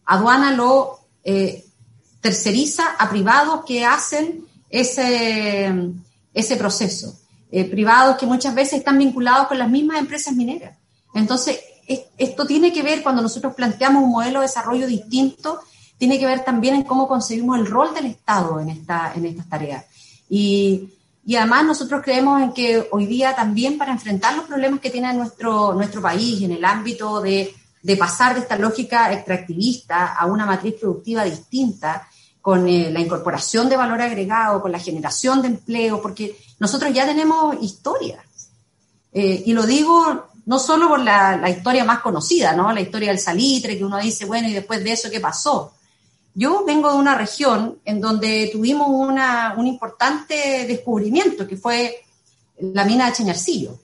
[0.06, 1.66] Aduana lo eh,
[2.22, 5.74] terceriza a privados que hacen ese,
[6.34, 7.20] ese proceso.
[7.56, 10.76] Eh, privados que muchas veces están vinculados con las mismas empresas mineras.
[11.14, 11.60] Entonces,
[12.18, 15.60] esto tiene que ver, cuando nosotros planteamos un modelo de desarrollo distinto,
[16.00, 19.48] tiene que ver también en cómo concebimos el rol del Estado en, esta, en estas
[19.48, 19.86] tareas.
[20.28, 20.90] Y,
[21.38, 25.76] además nosotros creemos en que hoy día también para enfrentar los problemas que tiene nuestro,
[25.76, 30.74] nuestro país en el ámbito de, de pasar de esta lógica extractivista a una matriz
[30.82, 32.08] productiva distinta,
[32.44, 37.06] con eh, la incorporación de valor agregado, con la generación de empleo, porque nosotros ya
[37.06, 38.24] tenemos historias.
[39.12, 42.72] Eh, y lo digo no solo por la, historia más conocida, ¿no?
[42.72, 45.74] La historia del salitre, que uno dice, bueno, y después de eso, ¿qué pasó?
[46.34, 52.02] Yo vengo de una región en donde tuvimos una, un importante descubrimiento, que fue
[52.58, 53.78] la mina de Chañarcillo.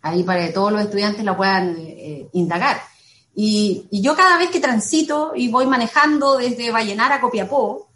[0.00, 2.80] Ahí para que todos los estudiantes la puedan eh, indagar.
[3.34, 7.88] Y, y, yo cada vez que transito y voy manejando desde Vallenar a Copiapó,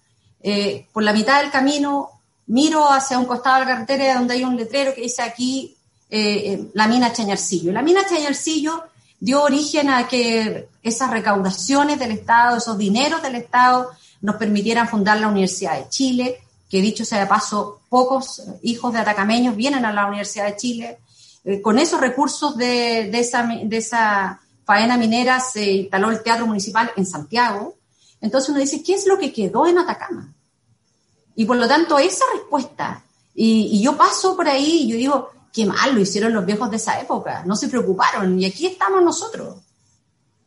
[0.44, 2.11] eh, por la mitad del camino
[2.46, 5.76] miro hacia un costado de la carretera donde hay un letrero que dice aquí
[6.10, 7.72] eh, eh, la mina Chañarcillo.
[7.72, 8.84] La mina Chañarcillo
[9.18, 13.90] dio origen a que esas recaudaciones del Estado, esos dineros del Estado,
[14.20, 16.38] nos permitieran fundar la Universidad de Chile,
[16.68, 20.98] que dicho sea de paso, pocos hijos de atacameños vienen a la Universidad de Chile.
[21.44, 26.90] Eh, con esos recursos de, esa, de esa faena minera se instaló el Teatro Municipal
[26.96, 27.76] en Santiago.
[28.20, 30.32] Entonces uno dice, ¿qué es lo que quedó en Atacama?
[31.34, 33.02] Y por lo tanto, esa respuesta,
[33.34, 36.76] y, yo paso por ahí y yo digo, qué mal lo hicieron los viejos de
[36.76, 39.56] esa época, no se preocuparon y aquí estamos nosotros.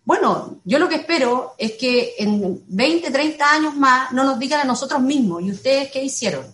[0.03, 4.61] Bueno, yo lo que espero es que en 20, 30 años más no nos digan
[4.61, 6.45] a nosotros mismos, ¿y ustedes qué hicieron?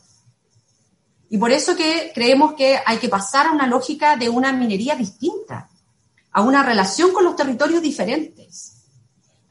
[1.30, 4.96] Y por eso que creemos que hay que pasar a una lógica de una minería
[4.96, 5.70] distinta,
[6.32, 8.71] a una relación con los territorios diferentes,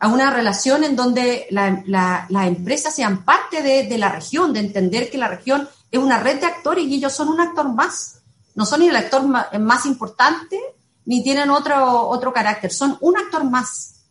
[0.01, 5.19] a una relación en donde las empresas sean parte de, la región, de entender que
[5.19, 8.21] la región es una red de actores y ellos son un actor más
[8.55, 9.23] no son ni el actor
[9.59, 10.59] más importante,
[11.07, 14.03] ni tienen otro, otro carácter, son un actor más.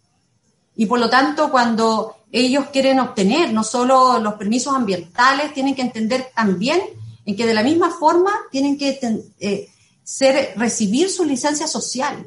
[0.76, 5.82] Y por lo tanto, cuando ellos quieren obtener no solo los permisos ambientales, tienen que
[5.82, 6.82] entender también
[7.26, 9.00] en que de la misma forma tienen que
[9.40, 9.70] eh,
[10.04, 12.26] ser, recibir su licencia social.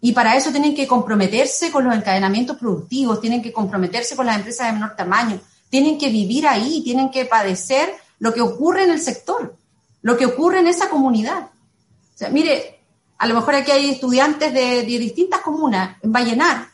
[0.00, 4.36] Y para eso tienen que comprometerse con los encadenamientos productivos, tienen que comprometerse con las
[4.36, 8.90] empresas de menor tamaño, tienen que vivir ahí, tienen que padecer lo que ocurre en
[8.90, 9.58] el sector
[10.02, 11.44] lo que ocurre en esa comunidad.
[11.44, 12.80] O sea, mire,
[13.18, 16.68] a lo mejor aquí hay estudiantes de, distintas comunas, en Vallenar,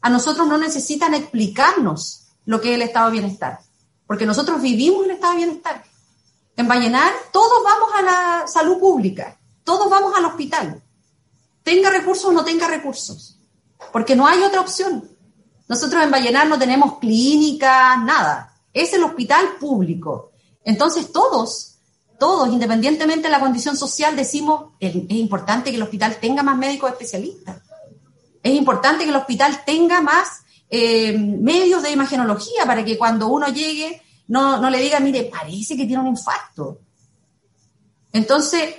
[0.00, 3.60] a nosotros no necesitan explicarnos lo que es el estado de bienestar,
[4.06, 5.84] porque nosotros vivimos el estado de bienestar.
[6.56, 10.82] En Vallenar todos vamos a la salud pública, todos vamos al hospital,
[11.64, 13.40] tenga recursos o no tenga recursos,
[13.92, 15.10] porque no hay otra opción.
[15.66, 20.30] Nosotros en Vallenar no tenemos clínica, nada, es el hospital público.
[20.62, 21.74] Entonces todos
[22.18, 26.90] todos, independientemente de la condición social, decimos, es, importante que el hospital tenga más médicos
[26.90, 27.60] especialistas.
[28.42, 33.48] Es importante que el hospital tenga más eh, medios de imagenología para que cuando uno
[33.48, 36.78] llegue no, no le diga, mire, parece que tiene un infarto.
[38.12, 38.74] Entonces,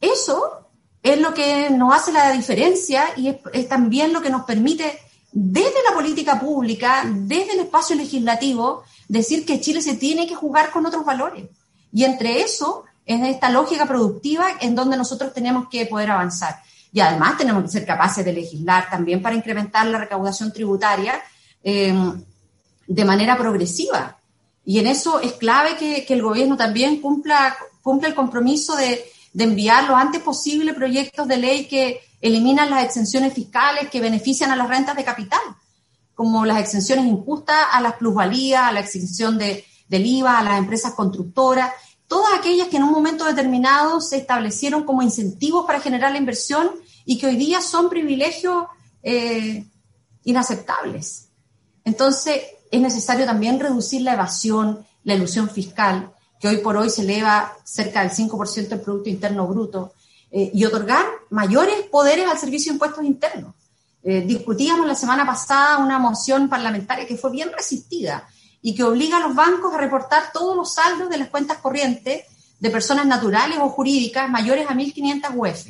[0.00, 0.69] eso
[1.02, 4.98] es lo que nos hace la diferencia y es, también lo que nos permite,
[5.32, 10.70] desde la política pública, desde el espacio legislativo, decir que Chile se tiene que jugar
[10.70, 11.46] con otros valores.
[11.92, 16.60] Y entre eso, es esta lógica productiva en donde nosotros tenemos que poder avanzar.
[16.92, 21.20] Y además tenemos que ser capaces de legislar también para incrementar la recaudación tributaria
[21.62, 21.94] eh,
[22.86, 24.18] de manera progresiva.
[24.64, 29.04] Y en eso es clave que, que el gobierno también cumpla, cumpla el compromiso de,
[29.32, 34.50] de enviar lo antes posible proyectos de ley que eliminan las exenciones fiscales que benefician
[34.50, 35.40] a las rentas de capital,
[36.14, 40.58] como las exenciones injustas a las plusvalías, a la exención de, del IVA, a las
[40.58, 41.70] empresas constructoras
[42.10, 46.68] todas aquellas que en un momento determinado se establecieron como incentivos para generar la inversión
[47.04, 48.64] y que hoy día son privilegios
[49.04, 49.64] eh,
[50.24, 51.28] inaceptables.
[51.84, 57.02] Entonces, es necesario también reducir la evasión, la ilusión fiscal, que hoy por hoy se
[57.02, 59.92] eleva cerca del 5% del Producto Interno Bruto,
[60.32, 63.52] eh, y otorgar mayores poderes al Servicio de Impuestos Internos.
[64.02, 68.26] Eh, discutíamos la semana pasada una moción parlamentaria que fue bien resistida
[68.62, 72.24] y que obliga a los bancos a reportar todos los saldos de las cuentas corrientes
[72.60, 75.66] de personas naturales o jurídicas mayores a 1.500 UF.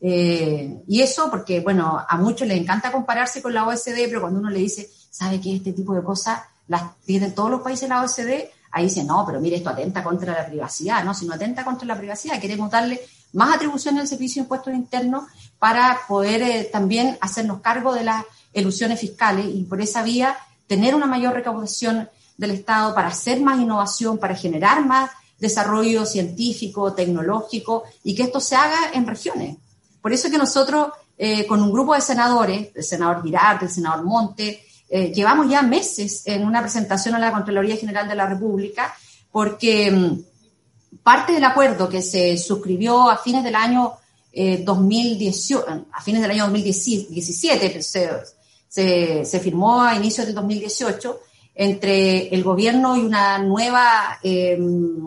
[0.00, 4.40] Eh, y eso porque, bueno, a muchos les encanta compararse con la OSD, pero cuando
[4.40, 7.88] uno le dice, ¿sabe que este tipo de cosas las tienen todos los países de
[7.88, 8.30] la OSD?
[8.72, 11.12] Ahí dice, no, pero mire, esto atenta contra la privacidad, ¿no?
[11.14, 13.00] Si no atenta contra la privacidad, queremos darle
[13.34, 15.24] más atribuciones al Servicio de Impuestos Internos
[15.58, 18.24] para poder eh, también hacernos cargo de las
[18.54, 20.36] ilusiones fiscales y por esa vía
[20.66, 26.94] tener una mayor recaudación del Estado para hacer más innovación, para generar más desarrollo científico,
[26.94, 29.56] tecnológico y que esto se haga en regiones.
[30.00, 34.04] Por eso que nosotros, eh, con un grupo de senadores, el senador Girard, el senador
[34.04, 38.94] Monte, eh, llevamos ya meses en una presentación a la Contraloría General de la República,
[39.30, 43.94] porque mm, parte del acuerdo que se suscribió a fines del año
[44.34, 51.20] 2018, eh, a fines del año 2017, se, firmó a inicios del 2018
[51.54, 55.06] entre el gobierno y una nueva, em,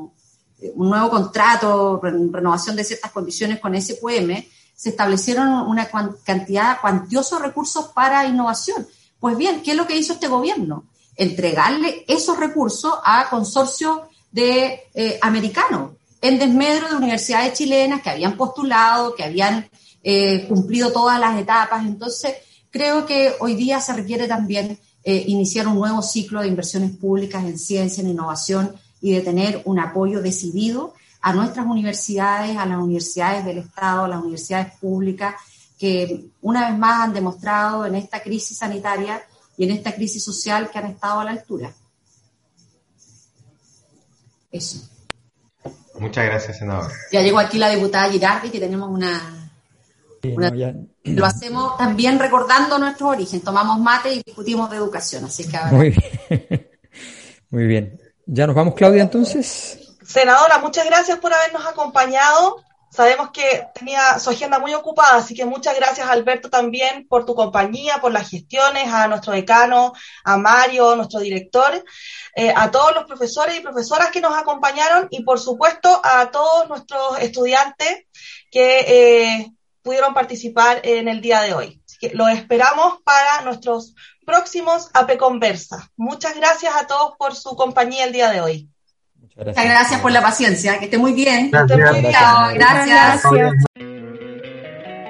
[0.74, 4.44] un nuevo contrato, renovación de ciertas condiciones con SQM,
[4.76, 5.88] se establecieron una
[6.24, 8.88] cantidad cuantiosos recursos para innovación.
[9.26, 10.86] Pues bien, ¿qué es lo que hizo este gobierno?
[11.16, 18.38] Entregarle esos recursos a consorcios de eh, americanos, en desmedro de universidades chilenas que habían
[18.38, 19.68] postulado, que habían
[20.04, 21.84] eh, cumplido todas las etapas.
[21.88, 22.36] Entonces,
[22.70, 27.44] creo que hoy día se requiere también eh, iniciar un nuevo ciclo de inversiones públicas
[27.46, 32.78] en ciencia, en innovación y de tener un apoyo decidido a nuestras universidades, a las
[32.78, 35.34] universidades del Estado, a las universidades públicas,
[35.78, 39.22] que una vez más han demostrado en esta crisis sanitaria
[39.58, 41.74] y en esta crisis social que han estado a la altura.
[44.52, 44.80] Eso.
[46.00, 46.92] Muchas gracias, senador.
[47.12, 49.52] Ya llegó aquí la diputada Girardi, que tenemos una...
[51.04, 53.42] Lo hacemos también recordando nuestro origen.
[53.42, 56.70] Tomamos mate y discutimos de educación, así que Muy bien.
[57.52, 58.02] Muy bien.
[58.26, 59.96] ¿Ya nos vamos, Claudia, entonces?
[60.04, 62.64] Senadora, muchas gracias por habernos acompañado.
[62.96, 67.36] Sabemos que tenía su agenda muy ocupada, así que muchas gracias Alberto también por tu
[67.36, 69.92] compañía, por las gestiones, a nuestro decano,
[70.24, 71.84] a Mario, nuestro director,
[72.36, 76.70] eh, a todos los profesores y profesoras que nos acompañaron y por supuesto a todos
[76.70, 78.06] nuestros estudiantes
[78.50, 79.52] que eh,
[79.82, 81.82] pudieron participar en el día de hoy.
[81.86, 83.94] Así que los esperamos para nuestros
[84.26, 85.92] próximos AP Conversa.
[85.98, 88.70] Muchas gracias a todos por su compañía el día de hoy.
[89.36, 90.02] Muchas gracias.
[90.02, 90.80] por la paciencia.
[90.80, 91.52] Que esté muy bien.
[91.52, 93.24] Gracias.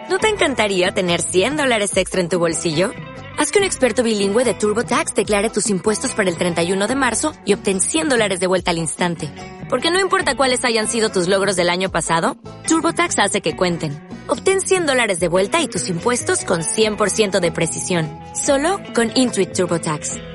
[0.10, 2.92] ¿No te encantaría tener 100 dólares extra en tu bolsillo?
[3.38, 7.34] Haz que un experto bilingüe de TurboTax declare tus impuestos para el 31 de marzo
[7.44, 9.30] y obtén 100 dólares de vuelta al instante.
[9.70, 12.38] Porque no importa cuáles hayan sido tus logros del año pasado,
[12.68, 14.08] TurboTax hace que cuenten.
[14.28, 18.10] Obtén 100 dólares de vuelta y tus impuestos con 100% de precisión.
[18.36, 20.35] Solo con Intuit TurboTax.